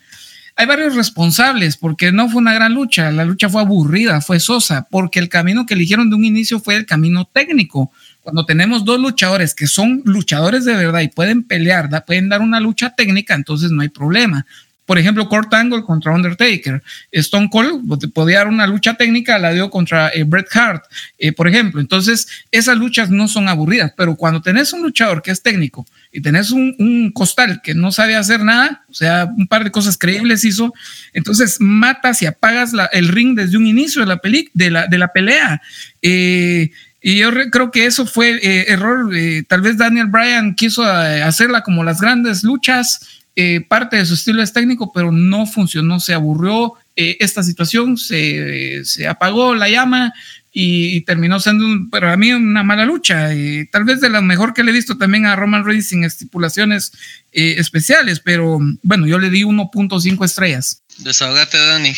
hay 0.58 0.66
varios 0.68 0.96
responsables, 0.96 1.76
porque 1.76 2.14
no 2.14 2.30
fue 2.30 2.42
una 2.42 2.54
gran 2.54 2.74
lucha, 2.74 3.12
la 3.12 3.26
lucha 3.26 3.50
fue 3.50 3.62
aburrida, 3.62 4.22
fue 4.22 4.40
sosa, 4.40 4.88
porque 4.90 5.20
el 5.20 5.28
camino 5.28 5.66
que 5.66 5.74
eligieron 5.74 6.10
de 6.10 6.16
un 6.16 6.24
inicio 6.24 6.62
fue 6.62 6.76
el 6.76 6.86
camino 6.86 7.26
técnico. 7.26 7.92
Cuando 8.22 8.46
tenemos 8.46 8.86
dos 8.86 9.00
luchadores 9.00 9.54
que 9.54 9.68
son 9.68 10.02
luchadores 10.06 10.64
de 10.64 10.76
verdad 10.76 11.02
y 11.02 11.10
pueden 11.10 11.44
pelear, 11.44 11.90
pueden 12.06 12.30
dar 12.30 12.42
una 12.42 12.62
lucha 12.62 12.92
técnica, 12.96 13.34
entonces 13.34 13.72
no 13.72 13.82
hay 13.82 13.90
problema. 13.90 14.46
Por 14.86 15.00
ejemplo, 15.00 15.28
Kurt 15.28 15.52
Angle 15.54 15.84
contra 15.84 16.14
Undertaker. 16.14 16.82
Stone 17.12 17.50
Cold 17.50 18.12
podía 18.14 18.40
dar 18.40 18.48
una 18.48 18.68
lucha 18.68 18.94
técnica, 18.94 19.40
la 19.40 19.52
dio 19.52 19.70
contra 19.72 20.10
eh, 20.10 20.24
Bret 20.24 20.48
Hart, 20.56 20.84
eh, 21.18 21.32
por 21.32 21.48
ejemplo. 21.48 21.82
Entonces, 21.82 22.28
esas 22.52 22.78
luchas 22.78 23.10
no 23.10 23.28
son 23.28 23.50
aburridas, 23.50 23.94
pero 23.98 24.16
cuando 24.16 24.42
tenés 24.44 24.74
un 24.74 24.84
luchador 24.84 25.24
que 25.24 25.32
es 25.32 25.42
técnico 25.42 25.88
y 26.12 26.22
tenés 26.22 26.52
un, 26.52 27.12
costal 27.14 27.62
que 27.64 27.74
no 27.74 27.92
sabe 27.92 28.16
hacer 28.16 28.44
nada, 28.44 28.84
o 28.88 28.94
sea, 28.94 29.26
un 29.26 29.48
par 29.48 29.64
de 29.64 29.72
cosas 29.72 29.98
creíbles 29.98 30.44
hizo, 30.44 30.74
entonces 31.14 31.58
matas 31.60 32.22
y 32.22 32.28
apagas 32.28 32.72
el 32.92 33.08
ring 33.08 33.36
desde 33.36 33.58
un 33.58 33.66
inicio 33.66 34.02
de 34.02 34.08
la, 34.08 34.22
de 34.54 34.70
la, 34.70 34.88
de 34.88 34.98
la 34.98 35.08
pelea. 35.08 35.62
Eh, 36.02 36.72
y 37.02 37.18
yo 37.18 37.30
creo 37.52 37.72
que 37.72 37.86
eso 37.86 38.06
fue 38.06 38.40
error. 38.68 39.12
tal 39.48 39.62
vez 39.62 39.78
Daniel 39.78 40.08
Bryan 40.08 40.56
quiso 40.56 40.84
hacerla 40.84 41.62
como 41.62 41.84
las 41.84 42.02
grandes 42.02 42.44
luchas 42.44 43.25
eh, 43.36 43.62
parte 43.62 43.98
de 43.98 44.06
su 44.06 44.14
estilo 44.14 44.42
es 44.42 44.54
técnico, 44.54 44.92
pero 44.94 45.12
no 45.12 45.46
funcionó, 45.46 46.00
se 46.00 46.14
aburrió 46.14 46.74
eh, 46.96 47.18
esta 47.20 47.44
situación, 47.44 47.98
se, 47.98 48.84
apagó 49.08 49.54
la 49.56 49.68
llama 49.68 50.14
y, 50.54 51.02
terminó 51.02 51.42
siendo 51.42 51.66
para 51.90 52.16
mí 52.16 52.32
una 52.32 52.64
mala 52.64 52.86
lucha. 52.86 53.34
y 53.34 53.66
tal 53.66 53.84
vez 53.84 54.00
de 54.00 54.10
la 54.10 54.22
mejor 54.22 54.54
que 54.54 54.64
le 54.64 54.72
he 54.72 54.74
visto 54.74 54.98
también 54.98 55.26
a 55.26 55.36
Roman 55.36 55.66
Reigns 55.66 55.90
sin 55.90 56.06
estipulaciones 56.06 56.94
eh, 57.34 57.56
especiales, 57.58 58.22
pero 58.22 58.60
bueno, 58.82 59.06
yo 59.06 59.20
le 59.20 59.30
di 59.30 59.44
1.5 59.44 60.24
estrellas. 60.24 60.82
Desahogate, 61.00 61.58
Dani. 61.58 61.94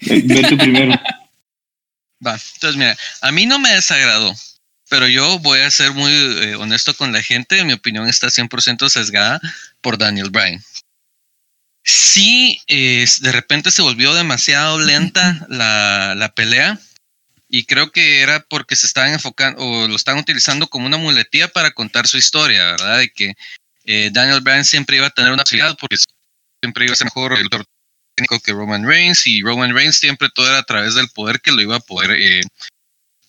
Vete 0.00 0.56
primero. 0.56 0.92
Va, 2.24 2.38
entonces 2.54 2.76
mira, 2.76 2.96
a 3.22 3.32
mí 3.32 3.46
no 3.46 3.58
me 3.58 3.74
desagradó. 3.74 4.32
Pero 4.88 5.06
yo 5.06 5.38
voy 5.38 5.60
a 5.60 5.70
ser 5.70 5.92
muy 5.92 6.12
eh, 6.12 6.56
honesto 6.56 6.94
con 6.94 7.12
la 7.12 7.22
gente. 7.22 7.64
Mi 7.64 7.74
opinión 7.74 8.08
está 8.08 8.26
100% 8.26 8.88
sesgada 8.88 9.40
por 9.80 9.98
Daniel 9.98 10.30
Bryan. 10.30 10.62
Sí, 11.82 12.60
de 12.66 13.32
repente 13.32 13.70
se 13.70 13.82
volvió 13.82 14.14
demasiado 14.14 14.78
lenta 14.78 15.46
la, 15.48 16.32
pelea. 16.34 16.78
Y 17.48 17.64
creo 17.64 17.90
que 17.90 18.20
era 18.20 18.40
porque 18.48 18.76
se 18.76 18.86
estaban 18.86 19.12
enfocando 19.12 19.60
o 19.60 19.88
lo 19.88 19.96
estaban 19.96 20.20
utilizando 20.20 20.68
como 20.68 20.86
una 20.86 20.98
muletía 20.98 21.48
para 21.48 21.72
contar 21.72 22.06
su 22.06 22.16
historia, 22.16 22.72
¿verdad? 22.72 22.98
De 22.98 23.10
que 23.10 23.34
eh, 23.84 24.10
Daniel 24.12 24.40
Bryan 24.40 24.64
siempre 24.64 24.98
iba 24.98 25.08
a 25.08 25.10
tener 25.10 25.32
una 25.32 25.42
facilidad 25.42 25.76
porque 25.80 25.96
siempre 26.62 26.84
iba 26.84 26.92
a 26.92 26.96
ser 26.96 27.06
mejor 27.06 27.36
el 27.36 27.48
técnico 28.14 28.38
que 28.38 28.52
Roman 28.52 28.86
Reigns 28.86 29.26
y 29.26 29.42
Roman 29.42 29.74
Reigns 29.74 29.98
siempre 29.98 30.28
todo 30.32 30.46
era 30.46 30.58
a 30.58 30.62
través 30.62 30.94
del 30.94 31.08
poder 31.08 31.40
que 31.40 31.50
lo 31.50 31.60
iba 31.60 31.76
a 31.76 31.80
poder 31.80 32.12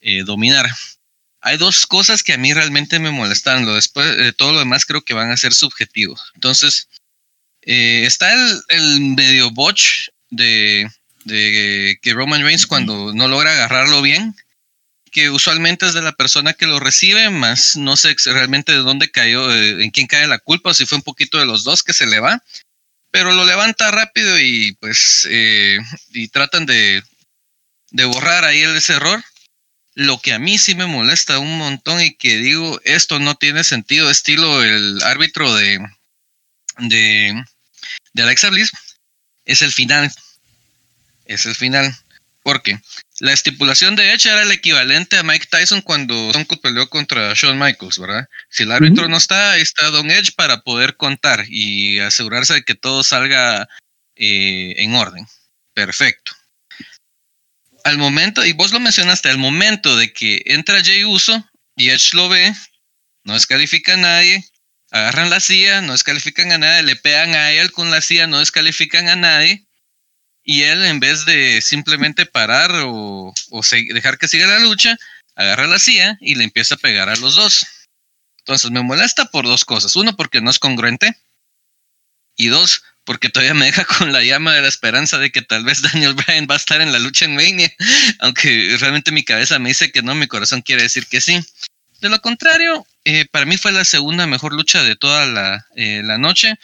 eh, 0.01 0.23
dominar. 0.23 0.69
Hay 1.41 1.57
dos 1.57 1.87
cosas 1.87 2.23
que 2.23 2.33
a 2.33 2.37
mí 2.37 2.53
realmente 2.53 2.99
me 2.99 3.11
molestan. 3.11 3.65
Lo 3.65 3.75
después 3.75 4.15
de 4.15 4.31
todo 4.33 4.53
lo 4.53 4.59
demás 4.59 4.85
creo 4.85 5.01
que 5.01 5.13
van 5.13 5.31
a 5.31 5.37
ser 5.37 5.53
subjetivos. 5.53 6.31
Entonces, 6.35 6.87
eh, 7.63 8.03
está 8.05 8.31
el, 8.69 9.01
medio 9.01 9.51
botch 9.51 10.09
de, 10.29 10.89
que 11.25 12.13
Roman 12.13 12.43
Reigns 12.43 12.65
cuando 12.65 13.13
no 13.13 13.27
logra 13.27 13.51
agarrarlo 13.51 14.01
bien, 14.01 14.35
que 15.11 15.29
usualmente 15.29 15.85
es 15.85 15.93
de 15.93 16.01
la 16.01 16.13
persona 16.13 16.53
que 16.53 16.65
lo 16.65 16.79
recibe, 16.79 17.29
más 17.29 17.75
no 17.75 17.97
sé 17.97 18.15
realmente 18.25 18.71
de 18.71 18.79
dónde 18.79 19.11
cayó, 19.11 19.53
eh, 19.53 19.83
en 19.83 19.91
quién 19.91 20.07
cae 20.07 20.27
la 20.27 20.39
culpa, 20.39 20.71
o 20.71 20.73
si 20.73 20.85
fue 20.85 20.97
un 20.97 21.03
poquito 21.03 21.37
de 21.37 21.45
los 21.45 21.63
dos 21.63 21.83
que 21.83 21.93
se 21.93 22.07
le 22.07 22.19
va, 22.19 22.43
pero 23.11 23.33
lo 23.33 23.45
levanta 23.45 23.91
rápido 23.91 24.39
y 24.39 24.73
pues 24.79 25.27
eh, 25.29 25.77
y 26.11 26.29
tratan 26.29 26.65
de, 26.65 27.03
de 27.91 28.05
borrar 28.05 28.45
ahí 28.45 28.61
ese 28.61 28.93
error. 28.93 29.23
Lo 29.93 30.19
que 30.19 30.33
a 30.33 30.39
mí 30.39 30.57
sí 30.57 30.73
me 30.75 30.85
molesta 30.85 31.39
un 31.39 31.57
montón 31.57 32.01
y 32.01 32.15
que 32.15 32.37
digo, 32.37 32.79
esto 32.85 33.19
no 33.19 33.35
tiene 33.35 33.63
sentido, 33.63 34.09
estilo 34.09 34.63
el 34.63 35.01
árbitro 35.03 35.53
de, 35.53 35.79
de, 36.77 37.43
de 38.13 38.23
Alexa 38.23 38.49
Bliss, 38.49 38.71
es 39.45 39.61
el 39.61 39.73
final. 39.73 40.11
Es 41.25 41.45
el 41.45 41.55
final. 41.55 41.93
Porque 42.43 42.79
la 43.19 43.33
estipulación 43.33 43.95
de 43.95 44.13
hecho 44.13 44.29
era 44.29 44.41
el 44.41 44.51
equivalente 44.51 45.17
a 45.17 45.23
Mike 45.23 45.47
Tyson 45.51 45.81
cuando 45.81 46.29
Stone 46.29 46.47
Cold 46.47 46.61
peleó 46.61 46.89
contra 46.89 47.33
Shawn 47.35 47.59
Michaels, 47.59 47.99
¿verdad? 47.99 48.27
Si 48.49 48.63
el 48.63 48.71
árbitro 48.71 49.07
no 49.07 49.17
está, 49.17 49.51
ahí 49.51 49.61
está 49.61 49.91
Don 49.91 50.09
Edge 50.09 50.31
para 50.35 50.61
poder 50.61 50.97
contar 50.97 51.45
y 51.47 51.99
asegurarse 51.99 52.55
de 52.55 52.63
que 52.63 52.73
todo 52.73 53.03
salga 53.03 53.67
eh, 54.15 54.73
en 54.77 54.95
orden. 54.95 55.27
Perfecto 55.75 56.31
al 57.83 57.97
momento, 57.97 58.45
y 58.45 58.53
vos 58.53 58.71
lo 58.71 58.79
mencionaste, 58.79 59.29
al 59.29 59.37
momento 59.37 59.95
de 59.95 60.13
que 60.13 60.41
entra 60.45 60.83
Jay 60.83 61.03
Uso 61.03 61.45
y 61.75 61.89
Edge 61.89 62.13
lo 62.13 62.29
ve, 62.29 62.53
no 63.23 63.33
descalifica 63.33 63.93
a 63.93 63.97
nadie, 63.97 64.45
agarran 64.91 65.29
la 65.29 65.39
silla, 65.39 65.81
no 65.81 65.93
descalifican 65.93 66.51
a 66.51 66.57
nadie, 66.57 66.83
le 66.83 66.95
pegan 66.95 67.33
a 67.33 67.51
él 67.51 67.71
con 67.71 67.91
la 67.91 68.01
silla, 68.01 68.27
no 68.27 68.39
descalifican 68.39 69.07
a 69.07 69.15
nadie, 69.15 69.65
y 70.43 70.63
él 70.63 70.83
en 70.85 70.99
vez 70.99 71.25
de 71.25 71.61
simplemente 71.61 72.25
parar 72.25 72.71
o, 72.83 73.33
dejar 73.93 74.17
que 74.17 74.27
siga 74.27 74.47
la 74.47 74.59
lucha, 74.59 74.97
agarra 75.35 75.67
la 75.67 75.79
silla 75.79 76.17
y 76.19 76.35
le 76.35 76.43
empieza 76.43 76.75
a 76.75 76.79
pegar 76.79 77.09
a 77.09 77.15
los 77.15 77.35
dos. 77.35 77.65
Entonces 78.39 78.71
me 78.71 78.81
molesta 78.81 79.25
por 79.25 79.45
dos 79.45 79.65
cosas. 79.65 79.95
Uno, 79.95 80.15
porque 80.15 80.41
no 80.41 80.49
es 80.49 80.57
congruente. 80.57 81.15
Y 82.35 82.47
dos, 82.47 82.83
porque 83.05 83.29
todavía 83.29 83.53
me 83.53 83.65
deja 83.65 83.85
con 83.97 84.11
la 84.11 84.23
llama 84.23 84.53
de 84.53 84.61
la 84.61 84.67
esperanza 84.67 85.17
de 85.17 85.31
que 85.31 85.41
tal 85.41 85.63
vez 85.63 85.81
Daniel 85.81 86.13
Bryan 86.13 86.47
va 86.49 86.55
a 86.55 86.57
estar 86.57 86.81
en 86.81 86.91
la 86.91 86.99
lucha 86.99 87.25
en 87.25 87.35
Mania, 87.35 87.71
aunque 88.19 88.75
realmente 88.79 89.11
mi 89.11 89.23
cabeza 89.23 89.59
me 89.59 89.69
dice 89.69 89.91
que 89.91 90.01
no, 90.01 90.15
mi 90.15 90.27
corazón 90.27 90.61
quiere 90.61 90.83
decir 90.83 91.07
que 91.07 91.21
sí. 91.21 91.39
De 91.99 92.09
lo 92.09 92.19
contrario, 92.19 92.85
eh, 93.05 93.25
para 93.31 93.45
mí 93.45 93.57
fue 93.57 93.71
la 93.71 93.85
segunda 93.85 94.25
mejor 94.25 94.53
lucha 94.53 94.83
de 94.83 94.95
toda 94.95 95.25
la, 95.27 95.67
eh, 95.75 96.01
la, 96.03 96.17
noche. 96.17 96.55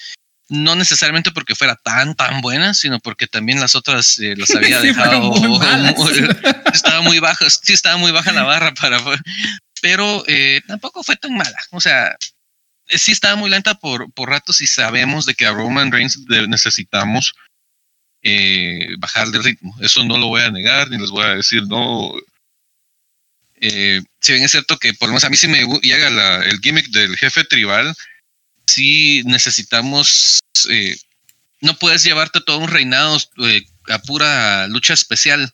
No 0.50 0.76
necesariamente 0.76 1.32
porque 1.32 1.54
fuera 1.54 1.76
tan, 1.76 2.16
tan 2.16 2.42
buena, 2.42 2.74
sino 2.74 3.00
porque 3.00 3.28
también 3.28 3.60
las 3.60 3.76
otras 3.76 4.18
eh, 4.20 4.36
las 4.36 4.50
había 4.56 4.82
dejado. 4.82 5.32
estaba 6.74 7.02
muy 7.02 7.20
baja, 7.20 7.48
sí, 7.50 7.74
estaba 7.74 7.98
muy 7.98 8.12
baja 8.12 8.32
la 8.32 8.44
barra 8.44 8.74
para. 8.74 9.00
Pero 9.82 10.24
tampoco 10.68 11.04
fue 11.04 11.16
tan 11.18 11.36
mala. 11.36 11.58
O 11.70 11.80
sea, 11.80 12.16
sí 12.90 13.12
estaba 13.12 13.36
muy 13.36 13.50
lenta 13.50 13.76
por, 13.76 14.12
por 14.14 14.30
ratos 14.30 14.62
y 14.62 14.68
sabemos 14.68 15.26
de 15.26 15.36
que 15.36 15.46
a 15.46 15.52
Roman 15.52 15.92
Reigns 15.92 16.20
necesitamos 16.48 17.34
eh, 18.22 18.96
bajar 19.00 19.30
de 19.30 19.40
ritmo. 19.40 19.76
Eso 19.82 20.04
no 20.04 20.18
lo 20.18 20.28
voy 20.28 20.42
a 20.42 20.52
negar 20.52 20.90
ni 20.90 20.98
les 20.98 21.10
voy 21.10 21.26
a 21.26 21.36
decir 21.36 21.64
no. 21.68 22.14
Eh, 23.60 24.02
si 24.22 24.34
bien 24.34 24.44
es 24.44 24.52
cierto 24.52 24.78
que 24.78 24.94
por 24.94 25.08
lo 25.08 25.14
menos 25.14 25.24
a 25.24 25.30
mí 25.30 25.38
sí 25.38 25.48
me 25.48 25.66
llega 25.82 26.44
el 26.44 26.60
gimmick 26.60 26.88
del 26.90 27.18
jefe 27.18 27.44
tribal, 27.44 27.96
sí 28.68 29.24
necesitamos, 29.26 30.40
eh, 30.70 30.96
no 31.62 31.76
puedes 31.78 32.04
llevarte 32.04 32.42
todo 32.42 32.60
un 32.60 32.70
reinado 32.70 33.18
eh, 33.46 33.66
a 33.88 34.00
pura 34.00 34.68
lucha 34.68 34.94
especial 34.94 35.52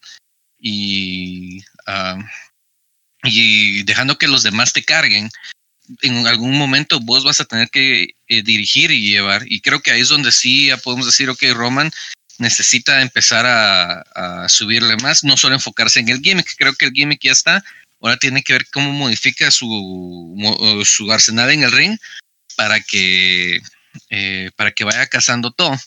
y, 0.59 1.63
ah, 1.87 2.17
y 3.23 3.83
dejando 3.83 4.17
que 4.17 4.27
los 4.27 4.43
demás 4.43 4.73
te 4.73 4.83
carguen. 4.83 5.29
En 6.01 6.27
algún 6.27 6.57
momento 6.57 6.99
vos 6.99 7.23
vas 7.23 7.39
a 7.39 7.45
tener 7.45 7.69
que 7.69 8.15
dirigir 8.27 8.91
y 8.91 9.09
llevar. 9.09 9.43
Y 9.45 9.61
creo 9.61 9.81
que 9.81 9.91
ahí 9.91 10.01
es 10.01 10.09
donde 10.09 10.31
sí 10.31 10.67
ya 10.67 10.77
podemos 10.77 11.05
decir, 11.05 11.29
ok, 11.29 11.43
Roman 11.53 11.91
necesita 12.37 13.01
empezar 13.01 13.45
a, 13.45 14.47
subirle 14.49 14.97
más, 14.97 15.23
no 15.23 15.37
solo 15.37 15.55
enfocarse 15.55 15.99
en 15.99 16.09
el 16.09 16.19
gimmick. 16.19 16.55
Creo 16.57 16.73
que 16.73 16.85
el 16.85 16.91
gimmick 16.91 17.21
ya 17.21 17.31
está. 17.31 17.63
Ahora 18.01 18.17
tiene 18.17 18.43
que 18.43 18.53
ver 18.53 18.67
cómo 18.71 18.91
modifica 18.91 19.49
su, 19.49 20.35
su 20.85 21.11
arsenal 21.11 21.51
en 21.51 21.63
el 21.63 21.71
ring 21.71 21.97
para 22.57 22.79
que, 22.81 23.61
eh, 24.09 24.51
para 24.55 24.71
que 24.71 24.83
vaya 24.83 25.07
cazando 25.07 25.51
todo. 25.51 25.77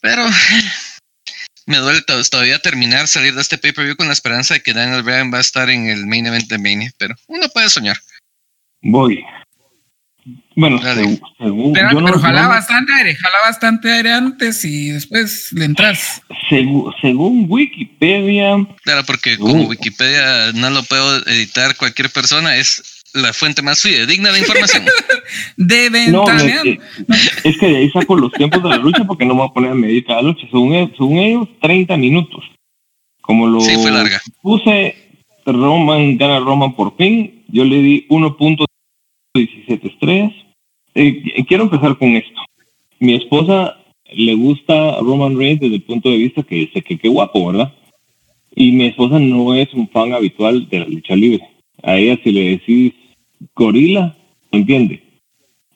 Pero 0.00 0.26
me 1.66 1.78
duele 1.78 2.02
todavía 2.02 2.58
terminar, 2.58 3.08
salir 3.08 3.34
de 3.34 3.42
este 3.42 3.58
pay-per-view 3.58 3.96
con 3.96 4.06
la 4.06 4.12
esperanza 4.12 4.54
de 4.54 4.62
que 4.62 4.72
Daniel 4.72 5.02
Bryan 5.02 5.32
va 5.32 5.38
a 5.38 5.42
estar 5.42 5.68
en 5.70 5.88
el 5.88 6.06
main 6.06 6.26
event 6.26 6.48
de 6.48 6.58
Mania, 6.58 6.92
pero 6.98 7.14
uno 7.26 7.48
puede 7.48 7.70
soñar. 7.70 8.00
Voy. 8.82 9.24
Bueno, 10.56 10.78
según, 10.82 11.72
pero, 11.72 11.88
pero 12.04 12.18
jala 12.18 12.48
bastante 12.48 12.92
aire, 12.92 13.14
jala 13.14 13.36
bastante 13.44 13.90
aire 13.90 14.12
antes 14.12 14.64
y 14.64 14.90
después 14.90 15.52
le 15.52 15.64
entras. 15.64 16.20
según 17.00 17.46
Wikipedia. 17.48 18.56
Claro, 18.82 19.04
porque 19.06 19.38
como 19.38 19.64
Wikipedia 19.64 20.52
no 20.52 20.68
lo 20.70 20.82
puedo 20.82 21.26
editar 21.28 21.76
cualquier 21.76 22.10
persona, 22.10 22.56
es 22.56 23.00
la 23.14 23.32
fuente 23.32 23.62
más 23.62 23.82
digna 23.82 24.32
de 24.32 24.40
información. 24.40 24.84
de 25.56 25.90
no, 26.10 26.24
es, 26.30 27.58
que, 27.58 27.66
de 27.66 27.76
ahí 27.76 27.90
saco 27.90 28.16
los 28.16 28.32
tiempos 28.32 28.62
de 28.62 28.68
la 28.68 28.76
lucha 28.76 29.04
porque 29.04 29.24
no 29.24 29.34
me 29.34 29.40
voy 29.40 29.48
a 29.50 29.54
poner 29.54 29.70
a 29.70 29.74
medir 29.74 30.04
cada 30.04 30.22
lucha. 30.22 30.46
Según, 30.50 30.74
e, 30.74 30.92
según 30.96 31.18
ellos, 31.18 31.48
30 31.62 31.96
minutos. 31.96 32.44
Como 33.22 33.46
lo 33.46 33.60
sí, 33.60 33.76
fue 33.76 33.90
larga. 33.90 34.20
puse, 34.42 34.96
Roman 35.46 36.18
gana 36.18 36.40
Roman 36.40 36.74
por 36.74 36.96
fin. 36.96 37.44
Yo 37.48 37.64
le 37.64 37.76
di 37.76 38.06
1.17 39.34 39.92
estrellas. 39.92 40.32
Eh, 40.94 41.44
quiero 41.46 41.64
empezar 41.64 41.96
con 41.98 42.08
esto. 42.16 42.40
Mi 42.98 43.14
esposa 43.14 43.76
le 44.12 44.34
gusta 44.34 44.98
Roman 45.00 45.36
Reigns 45.36 45.60
desde 45.60 45.76
el 45.76 45.82
punto 45.82 46.10
de 46.10 46.16
vista 46.16 46.42
que 46.42 46.68
sé 46.72 46.82
que 46.82 46.98
qué 46.98 47.08
guapo, 47.08 47.46
¿verdad? 47.46 47.72
Y 48.54 48.72
mi 48.72 48.86
esposa 48.86 49.18
no 49.18 49.54
es 49.54 49.72
un 49.72 49.88
fan 49.88 50.12
habitual 50.12 50.68
de 50.68 50.80
la 50.80 50.86
lucha 50.86 51.14
libre. 51.14 51.44
A 51.82 51.96
ella 51.96 52.18
si 52.22 52.32
le 52.32 52.50
decís 52.50 52.92
gorila, 53.54 54.16
entiende. 54.50 55.02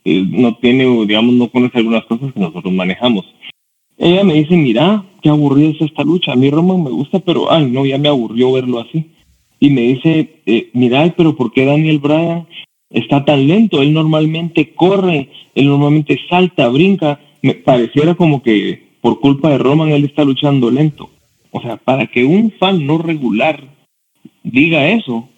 Eh, 0.04 0.24
no 0.28 0.56
tiene, 0.56 0.84
digamos, 1.06 1.34
no 1.34 1.48
conoce 1.48 1.78
algunas 1.78 2.04
cosas 2.04 2.32
que 2.32 2.40
nosotros 2.40 2.72
manejamos. 2.72 3.24
Ella 3.96 4.24
me 4.24 4.34
dice, 4.34 4.56
mira, 4.56 5.04
qué 5.22 5.28
aburrida 5.28 5.70
es 5.70 5.80
esta 5.80 6.02
lucha. 6.02 6.32
A 6.32 6.36
mí 6.36 6.50
Roman 6.50 6.82
me 6.82 6.90
gusta, 6.90 7.20
pero, 7.20 7.50
ay, 7.50 7.70
no, 7.70 7.86
ya 7.86 7.96
me 7.96 8.08
aburrió 8.08 8.52
verlo 8.52 8.80
así. 8.80 9.12
Y 9.60 9.70
me 9.70 9.82
dice, 9.82 10.42
eh, 10.44 10.68
mira, 10.74 11.14
pero 11.16 11.36
¿por 11.36 11.52
qué 11.52 11.64
Daniel 11.64 12.00
Bryan 12.00 12.46
está 12.94 13.24
tan 13.24 13.46
lento? 13.46 13.83
Él 13.83 13.92
normalmente 13.92 14.72
corre, 14.74 15.28
él 15.54 15.66
normalmente 15.66 16.18
salta, 16.28 16.68
brinca. 16.68 17.20
Me 17.42 17.54
pareciera 17.54 18.14
como 18.14 18.42
que 18.42 18.96
por 19.02 19.20
culpa 19.20 19.50
de 19.50 19.59
Roman 19.59 19.90
él 19.90 20.04
está 20.04 20.24
luchando 20.24 20.70
lento. 20.70 21.11
O 21.50 21.61
sea, 21.61 21.76
para 21.76 22.07
que 22.07 22.24
un 22.24 22.52
fan 22.59 22.87
no 22.87 22.98
regular 22.98 23.62
diga 24.42 24.88
eso, 24.88 25.28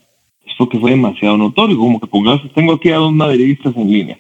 esto 0.47 0.69
que 0.69 0.79
fue 0.79 0.93
demasiado 0.93 1.37
notorio, 1.37 1.77
como 1.77 2.01
que 2.01 2.07
pongas, 2.07 2.41
tengo 2.55 2.75
aquí 2.75 2.91
a 2.91 2.97
dos 2.97 3.13
madridistas 3.13 3.77
en 3.77 3.91
línea. 3.91 4.19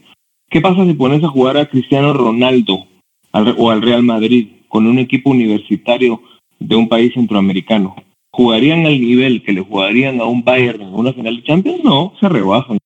¿Qué 0.50 0.60
pasa 0.60 0.84
si 0.84 0.94
pones 0.94 1.22
a 1.24 1.28
jugar 1.28 1.56
a 1.56 1.66
Cristiano 1.66 2.12
Ronaldo 2.12 2.86
o 3.32 3.70
al 3.70 3.82
Real 3.82 4.02
Madrid 4.02 4.48
con 4.68 4.86
un 4.86 4.98
equipo 4.98 5.30
universitario 5.30 6.20
de 6.58 6.76
un 6.76 6.88
país 6.88 7.12
centroamericano? 7.14 7.96
¿Jugarían 8.30 8.84
al 8.86 9.00
nivel 9.00 9.42
que 9.42 9.52
le 9.52 9.62
jugarían 9.62 10.20
a 10.20 10.24
un 10.24 10.44
Bayern 10.44 10.82
en 10.82 10.94
una 10.94 11.12
final 11.12 11.36
de 11.36 11.42
Champions? 11.44 11.82
No, 11.82 12.12
se 12.20 12.28
rebajan. 12.28 12.78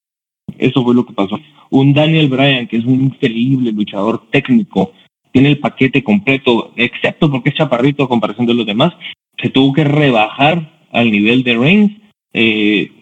Eso 0.61 0.85
fue 0.85 0.95
lo 0.95 1.07
que 1.07 1.13
pasó. 1.13 1.41
Un 1.71 1.93
Daniel 1.93 2.29
Bryan, 2.29 2.67
que 2.67 2.77
es 2.77 2.85
un 2.85 3.03
increíble 3.03 3.73
luchador 3.73 4.23
técnico, 4.31 4.93
tiene 5.33 5.51
el 5.51 5.59
paquete 5.59 6.03
completo, 6.03 6.73
excepto 6.77 7.31
porque 7.31 7.51
es 7.51 7.55
chaparrito 7.55 8.05
a 8.05 8.09
comparación 8.09 8.47
de 8.47 8.55
los 8.55 8.67
demás, 8.67 8.93
se 9.41 9.49
tuvo 9.49 9.73
que 9.73 9.85
rebajar 9.85 10.71
al 10.93 11.11
nivel 11.11 11.43
de 11.43 11.57
Reigns. 11.57 11.93
Eh, 12.33 12.93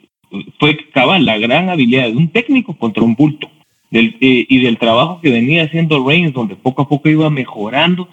fue 0.59 0.77
cabal 0.93 1.25
la 1.25 1.39
gran 1.39 1.69
habilidad 1.69 2.09
de 2.09 2.17
un 2.17 2.29
técnico 2.29 2.77
contra 2.77 3.03
un 3.03 3.15
bulto 3.15 3.51
eh, 3.91 4.47
y 4.49 4.61
del 4.61 4.79
trabajo 4.79 5.21
que 5.23 5.31
venía 5.31 5.65
haciendo 5.65 6.07
Reigns, 6.07 6.33
donde 6.33 6.57
poco 6.57 6.83
a 6.83 6.89
poco 6.89 7.09
iba 7.09 7.31
mejorando. 7.31 8.09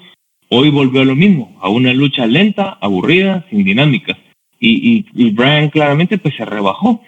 Hoy 0.50 0.70
volvió 0.70 1.02
a 1.02 1.06
lo 1.06 1.16
mismo, 1.16 1.56
a 1.60 1.70
una 1.70 1.94
lucha 1.94 2.26
lenta, 2.26 2.78
aburrida, 2.82 3.46
sin 3.50 3.64
dinámicas. 3.64 4.18
Y, 4.60 5.06
y, 5.14 5.30
Brian 5.32 5.70
claramente 5.70 6.18
pues 6.18 6.36
se 6.36 6.46
rebajó. 6.46 7.02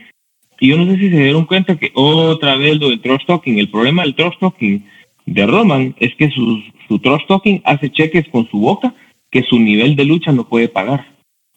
Y 0.59 0.69
yo 0.69 0.77
no 0.77 0.85
sé 0.85 0.97
si 0.97 1.09
se 1.09 1.23
dieron 1.23 1.45
cuenta 1.45 1.77
que 1.77 1.91
otra 1.93 2.55
vez 2.55 2.79
lo 2.79 2.89
del 2.89 3.01
trust 3.01 3.27
talking, 3.27 3.59
el 3.59 3.69
problema 3.69 4.03
del 4.03 4.15
trust 4.15 4.39
talking 4.39 4.85
de 5.25 5.45
Roman 5.45 5.95
es 5.99 6.15
que 6.15 6.29
su, 6.31 6.63
su 6.87 6.99
trust 6.99 7.27
talking 7.27 7.61
hace 7.65 7.91
cheques 7.91 8.27
con 8.29 8.49
su 8.49 8.59
boca 8.59 8.93
que 9.29 9.43
su 9.43 9.59
nivel 9.59 9.95
de 9.95 10.05
lucha 10.05 10.31
no 10.31 10.47
puede 10.47 10.69
pagar. 10.69 11.05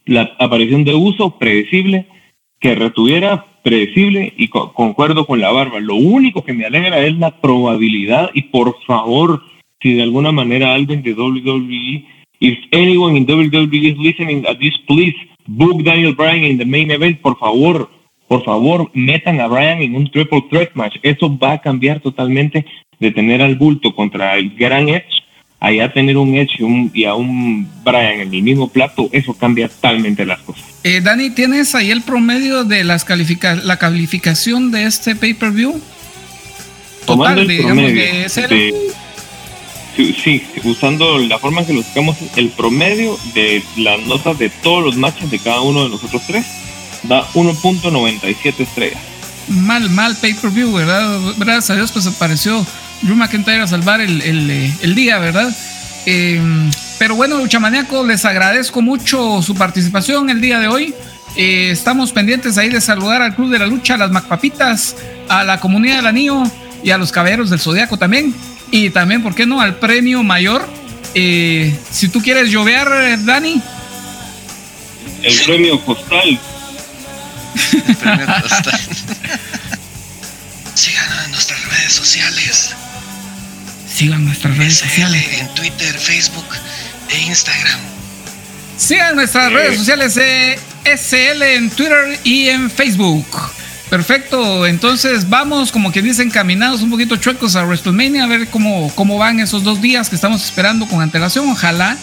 La 0.04 0.34
aparición 0.38 0.84
de 0.84 0.94
uso 0.94 1.38
predecible, 1.38 2.06
que 2.58 2.74
retuviera 2.74 3.46
predecible 3.62 4.32
y 4.36 4.48
concuerdo 4.48 5.26
con 5.26 5.40
la 5.40 5.50
barba. 5.50 5.80
Lo 5.80 5.94
único 5.94 6.44
que 6.44 6.52
me 6.52 6.64
alegra 6.64 7.04
es 7.04 7.16
la 7.16 7.40
probabilidad 7.40 8.30
y 8.34 8.42
por 8.42 8.74
favor, 8.86 9.42
si 9.80 9.94
de 9.94 10.02
alguna 10.02 10.32
manera 10.32 10.74
alguien 10.74 11.02
de 11.02 11.12
WWE, 11.14 12.04
if 12.40 12.58
anyone 12.72 13.16
in 13.16 13.26
WWE 13.26 13.92
is 13.92 13.98
listening 13.98 14.46
at 14.46 14.58
this, 14.58 14.74
please 14.86 15.14
book 15.46 15.82
Daniel 15.82 16.14
Bryan 16.14 16.44
in 16.44 16.58
the 16.58 16.64
main 16.64 16.90
event, 16.90 17.20
por 17.20 17.38
favor, 17.38 17.88
por 18.30 18.44
favor, 18.44 18.88
metan 18.94 19.40
a 19.40 19.48
Bryan 19.48 19.82
en 19.82 19.96
un 19.96 20.08
triple 20.08 20.44
threat 20.48 20.70
match. 20.74 20.98
Eso 21.02 21.36
va 21.36 21.54
a 21.54 21.60
cambiar 21.60 21.98
totalmente 21.98 22.64
de 23.00 23.10
tener 23.10 23.42
al 23.42 23.56
bulto 23.56 23.92
contra 23.92 24.36
el 24.36 24.54
gran 24.54 24.88
Edge 24.88 25.24
allá 25.58 25.92
tener 25.92 26.16
un 26.16 26.36
Edge 26.36 26.64
y, 26.94 27.04
a 27.06 27.14
un 27.16 27.68
Brian 27.82 28.20
en 28.20 28.32
el 28.32 28.42
mismo 28.44 28.68
plato, 28.68 29.08
eso 29.10 29.34
cambia 29.34 29.68
totalmente 29.68 30.24
las 30.24 30.38
cosas. 30.42 30.64
Eh, 30.84 31.00
Dani, 31.00 31.30
¿tienes 31.30 31.74
ahí 31.74 31.90
el 31.90 32.02
promedio 32.02 32.62
de 32.62 32.84
las 32.84 33.04
califica 33.04 33.56
la 33.56 33.78
calificación 33.78 34.70
de 34.70 34.84
este 34.84 35.16
pay-per-view? 35.16 35.80
Total, 37.06 37.48
digamos 37.48 37.90
que 37.90 38.26
es 38.26 38.36
el... 38.36 38.72
sí, 39.96 40.40
usando 40.62 41.18
la 41.18 41.40
forma 41.40 41.62
en 41.62 41.66
que 41.66 41.72
lo 41.72 41.80
buscamos, 41.80 42.16
el 42.36 42.50
promedio 42.50 43.18
de 43.34 43.60
las 43.76 44.00
notas 44.06 44.38
de 44.38 44.50
todos 44.50 44.84
los 44.84 44.96
matches 44.96 45.32
de 45.32 45.40
cada 45.40 45.62
uno 45.62 45.82
de 45.82 45.90
nosotros 45.90 46.22
tres 46.28 46.60
da 47.02 47.26
1.97 47.32 48.60
estrellas. 48.60 49.00
Mal, 49.48 49.90
mal 49.90 50.16
pay-per-view, 50.16 50.72
¿verdad? 50.72 51.18
Gracias 51.36 51.70
a 51.70 51.74
Dios, 51.74 51.92
pues 51.92 52.06
apareció 52.06 52.64
Drew 53.02 53.16
McIntyre 53.16 53.62
a 53.62 53.66
salvar 53.66 54.00
el, 54.00 54.20
eh, 54.22 54.72
día, 54.94 55.18
¿verdad? 55.18 55.54
Em, 56.06 56.70
pero 56.98 57.14
bueno, 57.16 57.38
Luchamaníaco, 57.38 58.04
les 58.06 58.24
agradezco 58.24 58.82
mucho 58.82 59.42
su 59.42 59.54
participación 59.54 60.30
el 60.30 60.40
día 60.40 60.58
de 60.58 60.68
hoy. 60.68 60.94
Eh, 61.36 61.70
estamos 61.70 62.12
pendientes 62.12 62.58
ahí 62.58 62.68
de 62.68 62.80
saludar 62.80 63.22
al 63.22 63.34
Club 63.34 63.50
de 63.50 63.58
la 63.58 63.66
Lucha, 63.66 63.94
a 63.94 63.98
las 63.98 64.10
Macpapitas, 64.10 64.96
a 65.28 65.44
la 65.44 65.60
comunidad 65.60 65.96
del 65.96 66.06
Anillo 66.06 66.42
y 66.83 66.90
a 66.90 66.98
los 66.98 67.12
Caballeros 67.12 67.50
del 67.50 67.60
Zodiaco 67.60 67.96
también. 67.96 68.35
Y 68.70 68.90
también, 68.90 69.22
¿por 69.22 69.35
qué 69.35 69.46
no?, 69.46 69.60
al 69.60 69.77
premio 69.77 70.22
mayor. 70.22 70.68
Eh, 71.14 71.77
si 71.90 72.08
tú 72.08 72.20
quieres 72.20 72.50
llover, 72.50 72.87
Dani. 73.25 73.60
El 75.22 75.40
premio 75.40 75.81
postal. 75.81 76.38
El 77.88 77.96
premio 77.96 78.27
postal. 78.42 78.81
Síganos 80.75 81.25
en 81.25 81.31
nuestras 81.33 81.65
redes 81.65 81.92
sociales. 81.92 82.75
Sigan 83.92 84.25
nuestras 84.25 84.56
redes 84.56 84.79
sociales. 84.79 85.27
En 85.40 85.48
Twitter, 85.54 85.98
Facebook 85.98 86.46
e 87.11 87.21
Instagram. 87.23 87.81
Sigan 88.77 89.17
nuestras 89.17 89.52
redes 89.52 89.79
sociales 89.79 90.15
de 90.15 90.58
SL 90.85 91.42
en 91.42 91.71
Twitter 91.71 92.19
y 92.25 92.48
en 92.48 92.71
Facebook. 92.71 93.27
Perfecto, 93.90 94.67
entonces 94.67 95.29
vamos, 95.29 95.73
como 95.73 95.90
que 95.90 96.00
dicen, 96.00 96.31
caminados 96.31 96.81
un 96.81 96.90
poquito 96.90 97.17
chuecos 97.17 97.56
a 97.56 97.65
WrestleMania, 97.65 98.23
a 98.23 98.27
ver 98.29 98.46
cómo, 98.46 98.90
cómo 98.94 99.19
van 99.19 99.40
esos 99.40 99.65
dos 99.65 99.83
días 99.83 100.08
que 100.08 100.15
estamos 100.15 100.44
esperando 100.44 100.87
con 100.87 101.02
antelación. 101.02 101.48
Ojalá 101.48 101.98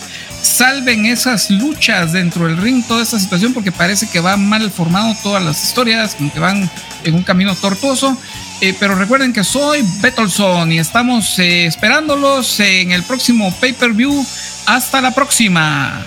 salven 0.48 1.06
esas 1.06 1.52
luchas 1.52 2.14
dentro 2.14 2.48
del 2.48 2.58
ring, 2.58 2.84
toda 2.88 3.04
esta 3.04 3.20
situación, 3.20 3.54
porque 3.54 3.72
parece 3.72 4.08
que 4.10 4.20
va 4.20 4.38
mal 4.38 4.72
formado 4.72 5.16
todas 5.22 5.44
las 5.44 5.64
historias, 5.64 6.16
como 6.16 6.32
que 6.32 6.40
van 6.40 6.70
en 7.04 7.16
un 7.16 7.24
camino 7.24 7.54
tortuoso. 7.56 8.18
Eh, 8.62 8.74
pero 8.80 8.96
recuerden 8.96 9.34
que 9.34 9.44
soy 9.44 9.84
Betolson 10.02 10.72
y 10.72 10.80
estamos 10.80 11.38
eh, 11.38 11.68
esperándolos 11.68 12.60
en 12.60 12.92
el 12.92 13.04
próximo 13.04 13.54
pay-per-view. 13.60 14.26
Hasta 14.66 15.02
la 15.02 15.12
próxima. 15.12 16.04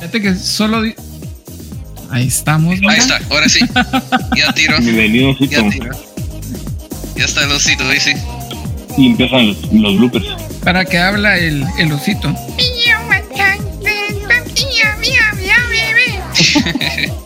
Fíjate 0.00 0.20
que 0.20 0.34
solo. 0.34 0.82
Ahí 2.12 2.26
estamos. 2.28 2.78
Ahí 2.86 2.98
está, 2.98 3.18
ahora 3.30 3.48
sí. 3.48 3.60
Ya 4.36 4.52
tiro. 4.52 4.78
Bienvenido, 4.80 5.34
Ya 5.40 5.66
tiro. 5.70 5.90
Ya 7.16 7.24
está 7.24 7.44
el 7.44 7.52
osito, 7.52 7.88
dice. 7.88 8.14
Y 8.98 9.06
empiezan 9.06 9.48
los, 9.48 9.72
los 9.72 9.96
bloopers. 9.96 10.26
Para 10.62 10.84
que 10.84 10.98
habla 10.98 11.38
el, 11.38 11.64
el 11.78 11.92
osito. 11.92 12.34